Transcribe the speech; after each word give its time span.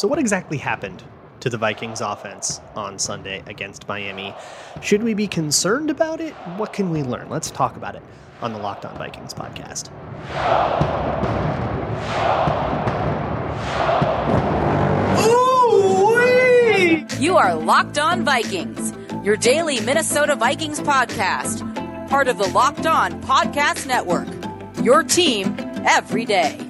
So, 0.00 0.08
what 0.08 0.18
exactly 0.18 0.56
happened 0.56 1.04
to 1.40 1.50
the 1.50 1.58
Vikings 1.58 2.00
offense 2.00 2.62
on 2.74 2.98
Sunday 2.98 3.42
against 3.46 3.86
Miami? 3.86 4.34
Should 4.80 5.02
we 5.02 5.12
be 5.12 5.26
concerned 5.26 5.90
about 5.90 6.22
it? 6.22 6.32
What 6.56 6.72
can 6.72 6.88
we 6.88 7.02
learn? 7.02 7.28
Let's 7.28 7.50
talk 7.50 7.76
about 7.76 7.96
it 7.96 8.02
on 8.40 8.54
the 8.54 8.58
Locked 8.58 8.86
On 8.86 8.96
Vikings 8.96 9.34
podcast. 9.34 9.90
Ooh! 15.26 17.22
You 17.22 17.36
are 17.36 17.54
Locked 17.54 17.98
On 17.98 18.24
Vikings, 18.24 18.94
your 19.22 19.36
daily 19.36 19.80
Minnesota 19.80 20.34
Vikings 20.34 20.80
podcast, 20.80 21.60
part 22.08 22.26
of 22.26 22.38
the 22.38 22.48
Locked 22.48 22.86
On 22.86 23.22
Podcast 23.24 23.86
Network. 23.86 24.28
Your 24.82 25.02
team 25.02 25.54
every 25.84 26.24
day. 26.24 26.69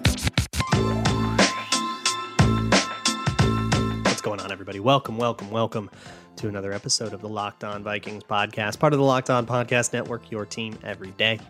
Everybody? 4.70 4.86
Welcome, 4.86 5.16
welcome, 5.16 5.50
welcome 5.50 5.90
to 6.36 6.46
another 6.46 6.72
episode 6.72 7.12
of 7.12 7.20
the 7.20 7.28
Locked 7.28 7.64
On 7.64 7.82
Vikings 7.82 8.22
podcast, 8.22 8.78
part 8.78 8.92
of 8.92 9.00
the 9.00 9.04
Locked 9.04 9.28
On 9.28 9.44
Podcast 9.44 9.92
Network, 9.92 10.30
your 10.30 10.46
team 10.46 10.78
every 10.84 11.10
day. 11.12 11.40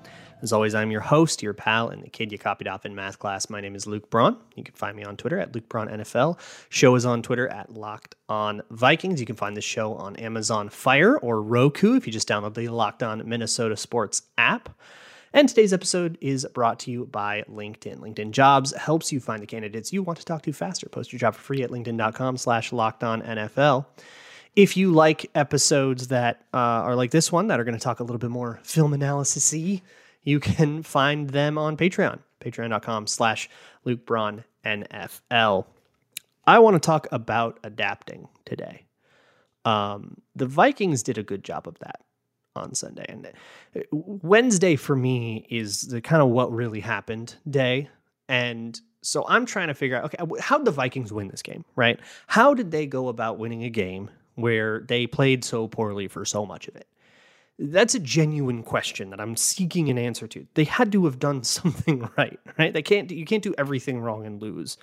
As 0.41 0.55
always, 0.55 0.75
I'm 0.75 0.91
your 0.91 1.03
host, 1.03 1.43
your 1.43 1.53
pal, 1.53 1.91
and 1.91 2.03
the 2.03 2.09
kid 2.09 2.33
you 2.33 2.39
copied 2.39 2.67
off 2.67 2.87
in 2.87 2.95
math 2.95 3.19
class. 3.19 3.51
My 3.51 3.61
name 3.61 3.75
is 3.75 3.87
Luke 3.87 4.09
Braun. 4.09 4.39
You 4.57 4.65
can 4.65 4.75
find 4.75 4.97
me 4.97 5.05
on 5.05 5.19
Twitter 5.19 5.39
at 5.39 5.55
Luke 5.55 5.69
Braun 5.69 5.89
NFL. 5.89 6.39
Show 6.71 6.95
is 6.95 7.05
on 7.05 7.21
Twitter 7.21 7.47
at 7.47 7.71
Locked 7.71 8.15
On 8.31 8.63
Vikings. 8.71 9.21
You 9.21 9.27
can 9.27 9.37
find 9.37 9.55
the 9.55 9.61
show 9.61 9.93
on 9.97 10.17
Amazon 10.17 10.71
Fire 10.71 11.19
or 11.19 11.43
Roku 11.43 11.97
if 11.97 12.07
you 12.07 12.13
just 12.15 12.27
download 12.27 12.55
the 12.55 12.69
Locked 12.69 13.03
On 13.03 13.29
Minnesota 13.29 13.77
Sports 13.77 14.23
app. 14.39 14.71
And 15.33 15.49
today's 15.49 15.73
episode 15.73 16.19
is 16.21 16.45
brought 16.55 16.81
to 16.81 16.91
you 16.91 17.07
by 17.07 17.45
LinkedIn. 17.49 17.99
LinkedIn 17.99 18.33
Jobs 18.33 18.75
helps 18.75 19.13
you 19.13 19.21
find 19.21 19.41
the 19.41 19.47
candidates 19.47 19.93
you 19.93 20.03
want 20.03 20.19
to 20.19 20.25
talk 20.25 20.43
to 20.43 20.53
faster. 20.53 20.89
Post 20.89 21.13
your 21.13 21.21
job 21.21 21.37
for 21.37 21.43
free 21.43 21.63
at 21.63 21.71
linkedin.com 21.71 22.37
slash 22.37 22.73
NFL. 22.73 23.87
If 24.57 24.77
you 24.77 24.91
like 24.91 25.31
episodes 25.37 26.09
that 26.09 26.45
uh, 26.53 26.57
are 26.57 26.97
like 26.97 27.13
this 27.13 27.31
one 27.31 27.47
that 27.47 27.61
are 27.61 27.65
going 27.65 27.79
to 27.79 27.81
talk 27.81 28.01
a 28.01 28.03
little 28.03 28.19
bit 28.19 28.31
more 28.31 28.59
film 28.65 28.93
analysis 28.93 29.55
you 30.25 30.41
can 30.41 30.83
find 30.83 31.31
them 31.31 31.57
on 31.57 31.77
Patreon, 31.77 32.19
patreon.com 32.41 33.07
slash 33.07 33.49
Luke 33.85 34.05
NFL. 34.07 35.67
I 36.45 36.59
want 36.59 36.75
to 36.75 36.81
talk 36.85 37.07
about 37.13 37.61
adapting 37.63 38.29
today. 38.45 38.87
Um, 39.65 40.21
the 40.35 40.47
Vikings 40.47 41.05
did 41.05 41.19
a 41.19 41.23
good 41.23 41.45
job 41.45 41.69
of 41.69 41.79
that 41.79 42.01
on 42.57 42.75
Sunday. 42.75 43.07
And 43.09 43.27
uh, 43.77 43.81
Wednesday 43.93 44.77
for 44.77 44.97
me 44.97 45.47
is 45.51 45.83
the 45.83 46.01
kind 46.01 46.23
of 46.23 46.29
what 46.29 46.53
really 46.53 46.81
happened 46.81 47.35
day. 47.49 47.89
And 48.29 48.81
so 49.03 49.25
I'm 49.29 49.47
trying 49.47 49.69
to 49.69 49.75
figure 49.75 49.97
out 49.97 50.05
okay, 50.05 50.41
how 50.41 50.59
did 50.59 50.67
the 50.67 50.73
Vikings 50.73 51.13
win 51.13 51.29
this 51.29 51.43
game, 51.43 51.65
right? 51.77 51.99
How 52.27 52.55
did 52.55 52.71
they 52.71 52.87
go 52.87 53.09
about 53.09 53.39
winning 53.39 53.65
a 53.65 53.71
game 53.71 54.11
where 54.35 54.81
they 54.81 55.07
played 55.07 55.45
so 55.45 55.69
poorly 55.69 56.09
for 56.09 56.25
so 56.25 56.45
much 56.45 56.69
of 56.69 56.77
it? 56.77 56.87
That's 57.59 57.95
a 57.95 58.01
genuine 58.01 58.63
question 58.63 59.11
that 59.11 59.21
I'm 59.21 59.37
seeking 59.37 59.91
an 59.91 59.99
answer 59.99 60.27
to. 60.29 60.47
They 60.55 60.65
had 60.65 60.93
to 60.93 61.05
have 61.05 61.19
done 61.19 61.43
something 61.45 62.09
right, 62.17 62.39
right? 62.59 62.73
They 62.73 62.83
can't 62.83 63.11
you 63.11 63.25
can't 63.25 63.43
do 63.43 63.55
everything 63.59 64.01
wrong 64.01 64.27
and 64.27 64.41
lose. 64.41 64.77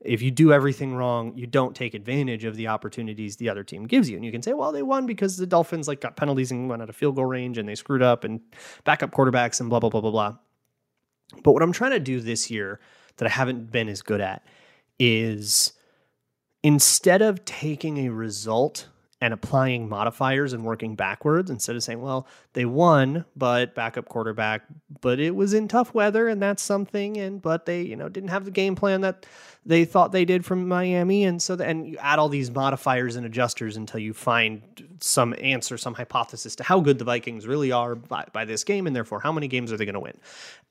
If 0.00 0.22
you 0.22 0.30
do 0.30 0.52
everything 0.52 0.94
wrong, 0.94 1.32
you 1.36 1.46
don't 1.46 1.74
take 1.74 1.94
advantage 1.94 2.44
of 2.44 2.56
the 2.56 2.68
opportunities 2.68 3.36
the 3.36 3.48
other 3.48 3.64
team 3.64 3.86
gives 3.86 4.10
you. 4.10 4.16
And 4.16 4.24
you 4.24 4.30
can 4.30 4.42
say, 4.42 4.52
well, 4.52 4.70
they 4.70 4.82
won 4.82 5.06
because 5.06 5.36
the 5.36 5.46
Dolphins 5.46 5.88
like 5.88 6.00
got 6.00 6.16
penalties 6.16 6.50
and 6.50 6.68
went 6.68 6.82
out 6.82 6.88
of 6.88 6.96
field 6.96 7.16
goal 7.16 7.24
range 7.24 7.58
and 7.58 7.68
they 7.68 7.74
screwed 7.74 8.02
up 8.02 8.22
and 8.22 8.40
backup 8.84 9.10
quarterbacks 9.10 9.60
and 9.60 9.70
blah 9.70 9.80
blah 9.80 9.90
blah 9.90 10.00
blah 10.00 10.10
blah. 10.10 10.36
But 11.42 11.52
what 11.52 11.62
I'm 11.62 11.72
trying 11.72 11.92
to 11.92 12.00
do 12.00 12.20
this 12.20 12.50
year 12.50 12.78
that 13.16 13.26
I 13.26 13.30
haven't 13.30 13.72
been 13.72 13.88
as 13.88 14.02
good 14.02 14.20
at 14.20 14.44
is 14.98 15.72
instead 16.62 17.22
of 17.22 17.44
taking 17.44 17.98
a 17.98 18.10
result 18.10 18.88
and 19.26 19.34
applying 19.34 19.88
modifiers 19.88 20.52
and 20.52 20.64
working 20.64 20.94
backwards 20.94 21.50
instead 21.50 21.74
of 21.74 21.82
saying, 21.82 22.00
well, 22.00 22.28
they 22.52 22.64
won, 22.64 23.24
but 23.34 23.74
backup 23.74 24.08
quarterback, 24.08 24.62
but 25.00 25.18
it 25.18 25.34
was 25.34 25.52
in 25.52 25.66
tough 25.66 25.92
weather 25.92 26.28
and 26.28 26.40
that's 26.40 26.62
something. 26.62 27.16
And, 27.16 27.42
but 27.42 27.66
they, 27.66 27.82
you 27.82 27.96
know, 27.96 28.08
didn't 28.08 28.28
have 28.28 28.44
the 28.44 28.52
game 28.52 28.76
plan 28.76 29.00
that 29.00 29.26
they 29.64 29.84
thought 29.84 30.12
they 30.12 30.24
did 30.24 30.44
from 30.44 30.68
Miami. 30.68 31.24
And 31.24 31.42
so, 31.42 31.56
the, 31.56 31.66
and 31.66 31.88
you 31.88 31.98
add 31.98 32.20
all 32.20 32.28
these 32.28 32.52
modifiers 32.52 33.16
and 33.16 33.26
adjusters 33.26 33.76
until 33.76 33.98
you 33.98 34.14
find 34.14 34.62
some 35.00 35.34
answer, 35.40 35.76
some 35.76 35.94
hypothesis 35.94 36.54
to 36.54 36.62
how 36.62 36.78
good 36.78 37.00
the 37.00 37.04
Vikings 37.04 37.48
really 37.48 37.72
are 37.72 37.96
by, 37.96 38.26
by 38.32 38.44
this 38.44 38.62
game. 38.62 38.86
And 38.86 38.94
therefore, 38.94 39.18
how 39.18 39.32
many 39.32 39.48
games 39.48 39.72
are 39.72 39.76
they 39.76 39.86
going 39.86 39.94
to 39.94 40.00
win? 40.00 40.16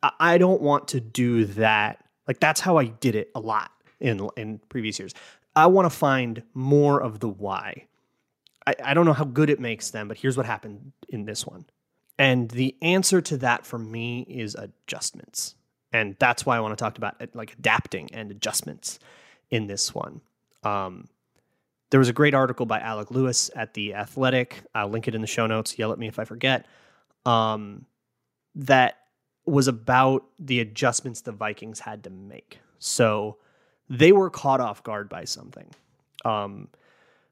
I, 0.02 0.12
I 0.18 0.38
don't 0.38 0.62
want 0.62 0.88
to 0.90 1.02
do 1.02 1.44
that. 1.44 2.06
Like, 2.26 2.40
that's 2.40 2.62
how 2.62 2.78
I 2.78 2.86
did 2.86 3.16
it 3.16 3.32
a 3.36 3.42
lot 3.42 3.70
in, 4.00 4.30
in 4.38 4.60
previous 4.70 4.98
years. 4.98 5.14
I 5.58 5.68
want 5.68 5.92
to 5.92 5.96
find 5.96 6.42
more 6.54 7.04
of 7.04 7.20
the 7.20 7.28
why 7.28 7.88
I, 8.68 8.76
I 8.84 8.94
don't 8.94 9.06
know 9.06 9.14
how 9.14 9.26
good 9.26 9.50
it 9.50 9.60
makes 9.60 9.92
them, 9.92 10.08
but 10.08 10.18
here's 10.18 10.38
what 10.38 10.46
happened 10.46 10.92
in 11.10 11.26
this 11.26 11.46
one. 11.46 11.66
And 12.18 12.50
the 12.50 12.76
answer 12.82 13.22
to 13.22 13.38
that 13.38 13.66
for 13.66 13.78
me 13.78 14.22
is 14.22 14.56
adjustments. 14.56 15.56
And 15.92 16.16
that's 16.20 16.46
why 16.46 16.58
I 16.58 16.60
want 16.60 16.78
to 16.78 16.82
talk 16.82 16.98
about 16.98 17.16
like 17.34 17.54
adapting 17.54 18.10
and 18.14 18.32
adjustments 18.32 19.00
in 19.50 19.68
this 19.68 19.94
one. 19.94 20.22
Um, 20.64 21.08
there 21.90 22.00
was 22.00 22.10
a 22.10 22.14
great 22.14 22.34
article 22.34 22.66
by 22.66 22.80
Alec 22.80 23.12
Lewis 23.12 23.52
at 23.56 23.74
The 23.74 23.94
Athletic. 23.94 24.64
I'll 24.74 24.90
link 24.90 25.08
it 25.08 25.16
in 25.16 25.22
the 25.22 25.28
show 25.28 25.48
notes. 25.48 25.78
Yell 25.78 25.92
at 25.92 26.00
me 26.00 26.08
if 26.08 26.20
I 26.20 26.26
forget. 26.26 26.66
Um, 27.26 27.86
that 28.56 29.00
was 29.46 29.68
about 29.68 30.26
the 30.40 30.60
adjustments 30.60 31.22
the 31.22 31.32
Vikings 31.32 31.80
had 31.80 32.04
to 32.06 32.10
make. 32.10 32.60
So 32.80 33.38
they 33.90 34.12
were 34.12 34.30
caught 34.30 34.60
off 34.60 34.84
guard 34.84 35.08
by 35.10 35.26
something. 35.26 35.70
Um, 36.24 36.70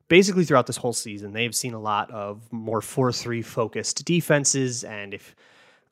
basically 0.07 0.45
throughout 0.45 0.67
this 0.67 0.77
whole 0.77 0.93
season, 0.93 1.33
they've 1.33 1.55
seen 1.55 1.73
a 1.73 1.79
lot 1.79 2.11
of 2.11 2.51
more 2.51 2.81
4 2.81 3.11
3 3.11 3.41
focused 3.41 4.05
defenses. 4.05 4.83
And 4.83 5.13
if, 5.13 5.35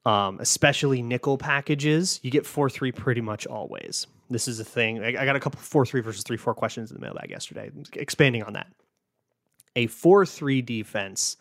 um, 0.06 0.40
especially 0.40 1.02
nickel 1.02 1.38
packages, 1.38 2.20
you 2.24 2.32
get 2.32 2.46
4 2.46 2.70
3 2.70 2.92
pretty 2.92 3.22
much 3.22 3.48
always. 3.48 4.08
This 4.30 4.48
is 4.48 4.60
a 4.60 4.66
thing. 4.66 5.04
I, 5.04 5.10
I 5.10 5.26
got 5.26 5.36
a 5.36 5.40
couple 5.40 5.60
4 5.60 5.86
3 5.86 6.02
versus 6.02 6.24
3 6.24 6.38
4 6.38 6.54
questions 6.54 6.92
in 6.92 6.96
the 6.96 7.02
mailbag 7.02 7.30
yesterday, 7.30 7.72
expanding 7.94 8.44
on 8.44 8.54
that. 8.54 8.68
A 9.76 9.88
4 9.88 10.26
3 10.26 10.62
defense 10.62 11.38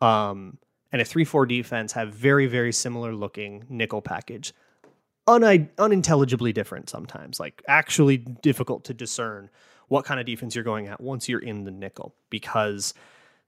um, 0.00 0.58
and 0.92 1.00
a 1.00 1.04
3 1.04 1.24
4 1.24 1.46
defense 1.46 1.92
have 1.92 2.12
very, 2.14 2.46
very 2.46 2.72
similar 2.72 3.14
looking 3.14 3.64
nickel 3.68 4.02
package. 4.02 4.52
Un- 5.26 5.68
unintelligibly 5.78 6.52
different 6.52 6.88
sometimes, 6.88 7.38
like 7.38 7.62
actually 7.68 8.16
difficult 8.16 8.84
to 8.84 8.94
discern 8.94 9.48
what 9.90 10.04
kind 10.04 10.20
of 10.20 10.24
defense 10.24 10.54
you're 10.54 10.64
going 10.64 10.86
at 10.86 11.00
once 11.00 11.28
you're 11.28 11.40
in 11.40 11.64
the 11.64 11.70
nickel 11.70 12.14
because 12.30 12.94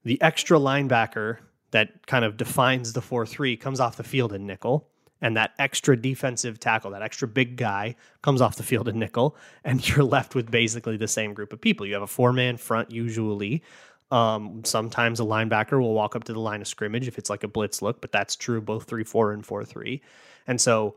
the 0.05 0.21
extra 0.21 0.59
linebacker 0.59 1.39
that 1.71 2.05
kind 2.09 2.25
of 2.25 2.37
defines 2.37 2.93
the 2.93 3.01
4 3.01 3.25
3 3.25 3.57
comes 3.57 3.79
off 3.79 3.97
the 3.97 4.03
field 4.03 4.33
in 4.33 4.45
nickel. 4.45 4.89
And 5.21 5.37
that 5.37 5.53
extra 5.61 5.97
defensive 5.97 6.59
tackle, 6.59 6.91
that 6.91 7.03
extra 7.03 7.29
big 7.29 7.57
guy, 7.57 7.95
comes 8.23 8.41
off 8.41 8.57
the 8.57 8.65
field 8.65 8.89
in 8.89 8.99
nickel. 8.99 9.37
And 9.63 9.89
you're 9.89 10.03
left 10.03 10.35
with 10.35 10.51
basically 10.51 10.97
the 10.97 11.07
same 11.07 11.33
group 11.33 11.53
of 11.53 11.61
people. 11.61 11.87
You 11.87 11.95
have 11.95 12.03
a 12.03 12.09
four 12.09 12.33
man 12.33 12.57
front, 12.57 12.91
usually. 12.91 13.63
Um, 14.11 14.63
sometimes 14.65 15.21
a 15.21 15.23
linebacker 15.23 15.81
will 15.81 15.95
walk 15.95 16.17
up 16.17 16.25
to 16.25 16.33
the 16.33 16.41
line 16.41 16.61
of 16.61 16.67
scrimmage 16.67 17.07
if 17.07 17.19
it's 17.19 17.31
like 17.31 17.45
a 17.45 17.49
blitz 17.49 17.81
look, 17.83 18.01
but 18.01 18.11
that's 18.11 18.35
true 18.35 18.61
both 18.61 18.85
3 18.85 19.05
4 19.05 19.33
and 19.33 19.47
4 19.47 19.65
3. 19.65 20.03
And 20.49 20.61
so 20.61 20.97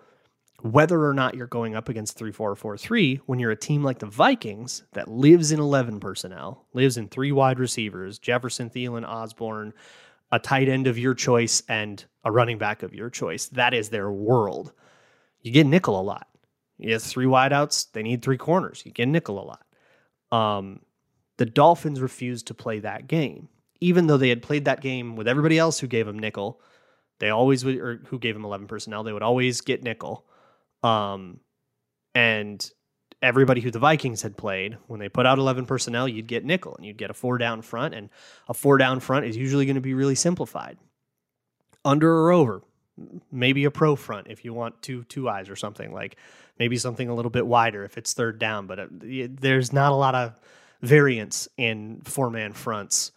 whether 0.66 1.06
or 1.06 1.14
not 1.14 1.36
you're 1.36 1.46
going 1.46 1.76
up 1.76 1.90
against 1.90 2.18
3 2.18 2.32
4 2.32 2.56
4 2.56 2.78
3, 2.78 3.22
when 3.28 3.38
you're 3.38 3.52
a 3.52 3.56
team 3.56 3.84
like 3.84 4.00
the 4.00 4.08
Vikings 4.08 4.84
that 4.94 5.08
lives 5.08 5.52
in 5.52 5.60
11 5.60 6.00
personnel, 6.00 6.66
lives 6.74 6.98
in 6.98 7.08
three 7.08 7.32
wide 7.32 7.60
receivers, 7.60 8.18
Jefferson, 8.18 8.72
Thielen, 8.72 9.08
Osborn, 9.08 9.74
a 10.32 10.40
tight 10.40 10.68
end 10.68 10.88
of 10.88 10.98
your 10.98 11.14
choice, 11.14 11.62
and 11.70 12.04
a 12.24 12.32
running 12.32 12.58
back 12.58 12.82
of 12.82 12.96
your 12.96 13.12
choice, 13.12 13.46
that 13.50 13.76
is 13.76 13.90
their 13.90 14.12
world. 14.12 14.74
You 15.42 15.52
get 15.52 15.68
nickel 15.68 16.00
a 16.00 16.02
lot. 16.02 16.28
You 16.80 16.94
have 16.94 17.04
three 17.04 17.28
wideouts, 17.28 17.92
they 17.92 18.02
need 18.02 18.24
three 18.24 18.38
corners. 18.38 18.82
You 18.86 18.92
get 18.92 19.08
nickel 19.08 19.40
a 19.40 19.46
lot. 19.46 19.66
Um, 20.32 20.80
the 21.38 21.46
Dolphins 21.46 22.02
refused 22.02 22.48
to 22.48 22.56
play 22.56 22.80
that 22.80 23.08
game, 23.08 23.50
even 23.82 24.08
though 24.08 24.18
they 24.18 24.30
had 24.30 24.42
played 24.42 24.66
that 24.66 24.82
game 24.82 25.16
with 25.16 25.28
everybody 25.28 25.60
else 25.60 25.80
who 25.80 25.86
gave 25.86 26.08
them 26.08 26.18
nickel. 26.18 26.60
They 27.20 27.30
always 27.30 27.64
would, 27.64 27.78
or 27.78 28.02
who 28.08 28.18
gave 28.18 28.34
them 28.34 28.46
11 28.46 28.66
personnel, 28.66 29.04
they 29.04 29.14
would 29.14 29.22
always 29.22 29.62
get 29.62 29.84
nickel 29.84 30.26
um, 30.86 31.40
and 32.14 32.72
everybody 33.22 33.62
who 33.62 33.72
the 33.72 33.80
Vikings 33.80 34.22
had 34.22 34.38
played, 34.38 34.78
when 34.88 35.00
they 35.00 35.10
put 35.10 35.26
out 35.26 35.40
11 35.40 35.66
personnel, 35.66 36.08
you'd 36.08 36.28
get 36.28 36.46
nickel 36.46 36.76
and 36.76 36.86
you'd 36.86 36.98
get 36.98 37.10
a 37.10 37.14
four 37.14 37.38
down 37.38 37.62
front. 37.62 37.96
And 37.96 38.10
a 38.48 38.54
four 38.54 38.78
down 38.78 39.00
front 39.00 39.26
is 39.26 39.36
usually 39.36 39.66
going 39.66 39.76
to 39.76 39.82
be 39.82 39.96
really 39.96 40.16
simplified. 40.16 40.78
Under 41.84 42.12
or 42.12 42.32
over, 42.32 42.62
maybe 43.32 43.66
a 43.66 43.72
pro 43.72 43.96
front 43.96 44.28
if 44.30 44.46
you 44.46 44.54
want 44.54 44.82
two 44.82 45.04
two 45.06 45.28
eyes 45.28 45.50
or 45.50 45.56
something 45.56 45.92
like 45.92 46.16
maybe 46.58 46.78
something 46.78 47.10
a 47.10 47.14
little 47.14 47.30
bit 47.30 47.46
wider 47.46 47.84
if 47.84 47.98
it's 47.98 48.14
third 48.14 48.40
down 48.40 48.68
but 48.68 48.80
uh, 48.80 48.88
there's 49.02 49.74
not 49.74 49.92
a 49.92 49.96
lot 49.96 50.16
of 50.16 50.40
variance 50.82 51.50
in 51.58 52.00
four 52.06 52.30
man 52.30 52.54
fronts 52.54 53.12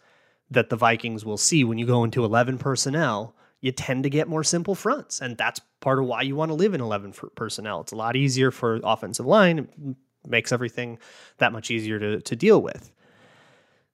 that 0.51 0.69
the 0.69 0.75
Vikings 0.75 1.23
will 1.23 1.37
see 1.37 1.63
when 1.63 1.77
you 1.77 1.85
go 1.85 2.03
into 2.03 2.25
11 2.25 2.57
personnel 2.57 3.33
you 3.61 3.71
tend 3.71 4.03
to 4.03 4.09
get 4.09 4.27
more 4.27 4.43
simple 4.43 4.75
fronts. 4.75 5.21
And 5.21 5.37
that's 5.37 5.59
part 5.81 5.99
of 5.99 6.05
why 6.05 6.21
you 6.21 6.35
want 6.35 6.49
to 6.49 6.55
live 6.55 6.73
in 6.73 6.81
11 6.81 7.13
personnel. 7.35 7.81
It's 7.81 7.91
a 7.91 7.95
lot 7.97 8.15
easier 8.15 8.51
for 8.51 8.79
offensive 8.83 9.25
line, 9.25 9.95
makes 10.25 10.51
everything 10.51 10.99
that 11.37 11.51
much 11.51 11.71
easier 11.71 11.99
to, 11.99 12.21
to 12.21 12.35
deal 12.35 12.61
with. 12.61 12.91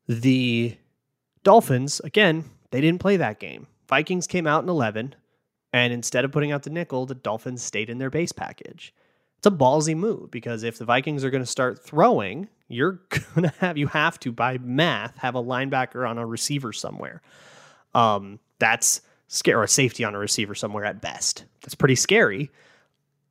The 0.08 0.78
Dolphins, 1.44 2.00
again, 2.04 2.46
they 2.72 2.82
didn't 2.82 3.02
play 3.02 3.18
that 3.18 3.40
game. 3.40 3.68
Vikings 3.88 4.28
came 4.28 4.48
out 4.48 4.64
in 4.64 4.70
11, 4.70 5.16
and 5.74 5.94
instead 5.94 6.26
of 6.26 6.32
putting 6.32 6.52
out 6.52 6.64
the 6.64 6.70
nickel, 6.70 7.06
the 7.06 7.16
Dolphins 7.16 7.64
stayed 7.64 7.90
in 7.90 7.98
their 7.98 8.10
base 8.10 8.32
package. 8.32 8.94
It's 9.38 9.48
a 9.48 9.52
ballsy 9.52 9.96
move 9.96 10.32
because 10.32 10.64
if 10.64 10.78
the 10.78 10.86
Vikings 10.86 11.24
are 11.24 11.30
going 11.30 11.44
to 11.44 11.50
start 11.50 11.84
throwing, 11.84 12.50
you're 12.68 12.94
going 13.10 13.50
to 13.50 13.54
have, 13.60 13.78
you 13.78 13.88
have 13.88 14.20
to, 14.22 14.32
by 14.32 14.58
math, 14.58 15.18
have 15.18 15.36
a 15.36 15.44
linebacker 15.44 16.08
on 16.08 16.18
a 16.18 16.26
receiver 16.26 16.74
somewhere. 16.74 17.22
Um, 17.94 18.40
that's 18.60 19.02
scary, 19.28 19.56
or 19.56 19.64
a 19.64 19.68
safety 19.68 20.04
on 20.04 20.16
a 20.16 20.20
receiver 20.20 20.56
somewhere 20.56 20.86
at 20.86 21.02
best. 21.02 21.46
That's 21.62 21.76
pretty 21.76 21.96
scary. 21.96 22.52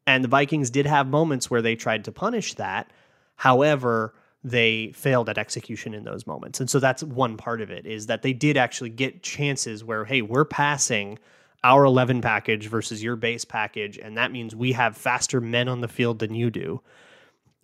And 0.07 0.23
the 0.23 0.29
Vikings 0.29 0.71
did 0.71 0.87
have 0.87 1.07
moments 1.07 1.51
where 1.51 1.63
they 1.63 1.77
tried 1.77 2.05
to 2.05 2.13
punish 2.13 2.55
that. 2.55 2.91
However, 3.37 4.15
they 4.43 4.93
failed 4.93 5.31
at 5.31 5.39
execution 5.39 5.95
in 5.95 6.05
those 6.05 6.27
moments. 6.27 6.61
And 6.61 6.69
so 6.69 6.79
that's 6.79 7.03
one 7.03 7.37
part 7.39 7.63
of 7.63 7.71
it 7.71 7.87
is 7.87 8.07
that 8.07 8.23
they 8.23 8.35
did 8.35 8.59
actually 8.59 8.91
get 8.91 9.23
chances 9.23 9.83
where, 9.83 10.05
hey, 10.05 10.21
we're 10.21 10.45
passing 10.45 11.19
our 11.65 11.85
11 11.85 12.21
package 12.21 12.67
versus 12.67 13.03
your 13.03 13.17
base 13.17 13.47
package. 13.47 13.97
And 13.97 14.19
that 14.19 14.31
means 14.31 14.55
we 14.55 14.73
have 14.73 14.99
faster 14.99 15.41
men 15.41 15.67
on 15.67 15.81
the 15.81 15.89
field 15.89 16.19
than 16.19 16.35
you 16.35 16.51
do. 16.51 16.83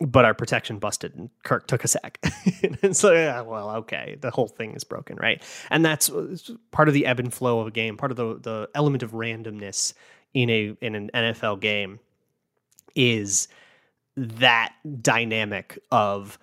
But 0.00 0.24
our 0.24 0.32
protection 0.32 0.78
busted 0.78 1.14
and 1.14 1.28
Kirk 1.42 1.66
took 1.66 1.84
a 1.84 1.88
sack. 1.88 2.18
and 2.82 2.96
so, 2.96 3.12
yeah, 3.12 3.42
well, 3.42 3.70
okay, 3.76 4.16
the 4.20 4.30
whole 4.30 4.48
thing 4.48 4.72
is 4.72 4.82
broken, 4.82 5.16
right? 5.16 5.42
And 5.68 5.84
that's 5.84 6.10
part 6.70 6.88
of 6.88 6.94
the 6.94 7.04
ebb 7.04 7.20
and 7.20 7.32
flow 7.32 7.60
of 7.60 7.66
a 7.66 7.70
game, 7.70 7.98
part 7.98 8.10
of 8.10 8.16
the, 8.16 8.38
the 8.38 8.70
element 8.74 9.02
of 9.02 9.12
randomness 9.12 9.92
in 10.32 10.48
a 10.48 10.76
in 10.80 10.94
an 10.94 11.10
NFL 11.14 11.60
game 11.60 11.98
is 12.94 13.48
that 14.16 14.72
dynamic 15.00 15.78
of 15.90 16.38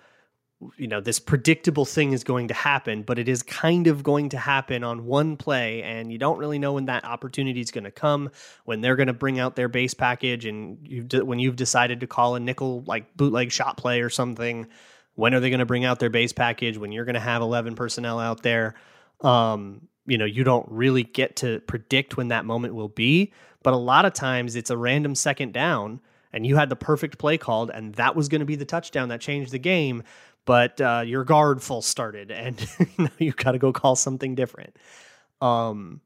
you 0.76 0.88
know 0.88 1.00
this 1.00 1.20
predictable 1.20 1.84
thing 1.84 2.12
is 2.12 2.24
going 2.24 2.48
to 2.48 2.54
happen 2.54 3.02
but 3.02 3.18
it 3.18 3.28
is 3.28 3.42
kind 3.44 3.86
of 3.86 4.02
going 4.02 4.28
to 4.28 4.38
happen 4.38 4.82
on 4.82 5.06
one 5.06 5.36
play 5.36 5.82
and 5.84 6.10
you 6.10 6.18
don't 6.18 6.38
really 6.38 6.58
know 6.58 6.72
when 6.72 6.86
that 6.86 7.04
opportunity 7.04 7.60
is 7.60 7.70
going 7.70 7.84
to 7.84 7.92
come 7.92 8.28
when 8.64 8.80
they're 8.80 8.96
going 8.96 9.06
to 9.06 9.12
bring 9.12 9.38
out 9.38 9.54
their 9.54 9.68
base 9.68 9.94
package 9.94 10.44
and 10.44 10.78
you 10.82 11.06
when 11.24 11.38
you've 11.38 11.56
decided 11.56 12.00
to 12.00 12.08
call 12.08 12.34
a 12.34 12.40
nickel 12.40 12.82
like 12.86 13.16
bootleg 13.16 13.52
shot 13.52 13.76
play 13.76 14.00
or 14.00 14.10
something 14.10 14.66
when 15.14 15.32
are 15.32 15.40
they 15.40 15.50
going 15.50 15.60
to 15.60 15.66
bring 15.66 15.84
out 15.84 15.98
their 16.00 16.10
base 16.10 16.32
package 16.32 16.76
when 16.76 16.92
you're 16.92 17.04
going 17.04 17.14
to 17.14 17.20
have 17.20 17.42
11 17.42 17.74
personnel 17.74 18.20
out 18.20 18.44
there? 18.44 18.76
Um, 19.20 19.88
you 20.08 20.18
know 20.18 20.24
you 20.24 20.42
don't 20.42 20.66
really 20.68 21.04
get 21.04 21.36
to 21.36 21.60
predict 21.60 22.16
when 22.16 22.28
that 22.28 22.44
moment 22.44 22.74
will 22.74 22.88
be 22.88 23.32
but 23.62 23.74
a 23.74 23.76
lot 23.76 24.04
of 24.04 24.14
times 24.14 24.56
it's 24.56 24.70
a 24.70 24.76
random 24.76 25.14
second 25.14 25.52
down 25.52 26.00
and 26.32 26.46
you 26.46 26.56
had 26.56 26.68
the 26.68 26.76
perfect 26.76 27.18
play 27.18 27.38
called 27.38 27.70
and 27.70 27.94
that 27.94 28.16
was 28.16 28.28
going 28.28 28.40
to 28.40 28.46
be 28.46 28.56
the 28.56 28.64
touchdown 28.64 29.10
that 29.10 29.20
changed 29.20 29.52
the 29.52 29.58
game 29.58 30.02
but 30.48 30.80
uh, 30.80 31.02
your 31.04 31.24
guard 31.24 31.62
full 31.62 31.82
started 31.82 32.30
and 32.30 32.66
you 33.18 33.32
got 33.32 33.52
to 33.52 33.58
go 33.58 33.70
call 33.70 33.94
something 33.94 34.34
different. 34.34 34.74
Um, 35.42 36.00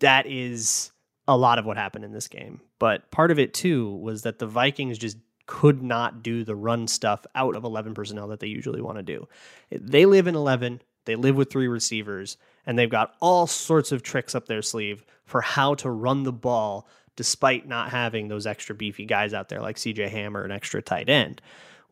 that 0.00 0.26
is 0.26 0.92
a 1.28 1.36
lot 1.36 1.58
of 1.58 1.66
what 1.66 1.76
happened 1.76 2.06
in 2.06 2.10
this 2.10 2.26
game. 2.26 2.62
But 2.78 3.10
part 3.10 3.30
of 3.30 3.38
it 3.38 3.52
too 3.52 3.94
was 3.96 4.22
that 4.22 4.38
the 4.38 4.46
Vikings 4.46 4.96
just 4.96 5.18
could 5.44 5.82
not 5.82 6.22
do 6.22 6.42
the 6.42 6.56
run 6.56 6.88
stuff 6.88 7.26
out 7.34 7.54
of 7.54 7.64
11 7.64 7.92
personnel 7.92 8.28
that 8.28 8.40
they 8.40 8.46
usually 8.46 8.80
want 8.80 8.96
to 8.96 9.02
do. 9.02 9.28
They 9.70 10.06
live 10.06 10.26
in 10.26 10.36
11, 10.36 10.80
they 11.04 11.14
live 11.14 11.36
with 11.36 11.50
three 11.50 11.68
receivers, 11.68 12.38
and 12.64 12.78
they've 12.78 12.88
got 12.88 13.14
all 13.20 13.46
sorts 13.46 13.92
of 13.92 14.02
tricks 14.02 14.34
up 14.34 14.46
their 14.46 14.62
sleeve 14.62 15.04
for 15.26 15.42
how 15.42 15.74
to 15.74 15.90
run 15.90 16.22
the 16.22 16.32
ball 16.32 16.88
despite 17.14 17.68
not 17.68 17.90
having 17.90 18.28
those 18.28 18.46
extra 18.46 18.74
beefy 18.74 19.04
guys 19.04 19.34
out 19.34 19.50
there 19.50 19.60
like 19.60 19.76
CJ 19.76 20.08
Hammer, 20.08 20.44
an 20.44 20.50
extra 20.50 20.80
tight 20.80 21.10
end 21.10 21.42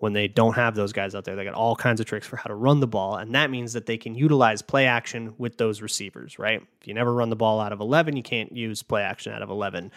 when 0.00 0.14
they 0.14 0.26
don't 0.26 0.54
have 0.54 0.74
those 0.74 0.92
guys 0.92 1.14
out 1.14 1.24
there. 1.24 1.36
They 1.36 1.44
got 1.44 1.54
all 1.54 1.76
kinds 1.76 2.00
of 2.00 2.06
tricks 2.06 2.26
for 2.26 2.36
how 2.36 2.48
to 2.48 2.54
run 2.54 2.80
the 2.80 2.86
ball, 2.86 3.16
and 3.16 3.34
that 3.34 3.50
means 3.50 3.74
that 3.74 3.86
they 3.86 3.98
can 3.98 4.14
utilize 4.14 4.62
play 4.62 4.86
action 4.86 5.34
with 5.38 5.58
those 5.58 5.82
receivers, 5.82 6.38
right? 6.38 6.62
If 6.80 6.88
you 6.88 6.94
never 6.94 7.12
run 7.12 7.28
the 7.28 7.36
ball 7.36 7.60
out 7.60 7.72
of 7.72 7.80
11, 7.80 8.16
you 8.16 8.22
can't 8.22 8.50
use 8.50 8.82
play 8.82 9.02
action 9.02 9.32
out 9.32 9.42
of 9.42 9.50
11. 9.50 9.92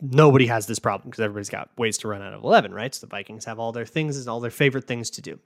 Nobody 0.00 0.46
has 0.48 0.66
this 0.66 0.80
problem 0.80 1.10
because 1.10 1.22
everybody's 1.22 1.50
got 1.50 1.70
ways 1.78 1.98
to 1.98 2.08
run 2.08 2.20
out 2.20 2.34
of 2.34 2.42
11, 2.42 2.74
right? 2.74 2.92
So 2.92 3.06
the 3.06 3.10
Vikings 3.10 3.44
have 3.44 3.60
all 3.60 3.72
their 3.72 3.86
things 3.86 4.18
and 4.18 4.28
all 4.28 4.40
their 4.40 4.50
favorite 4.50 4.88
things 4.88 5.08
to 5.10 5.22
do. 5.22 5.38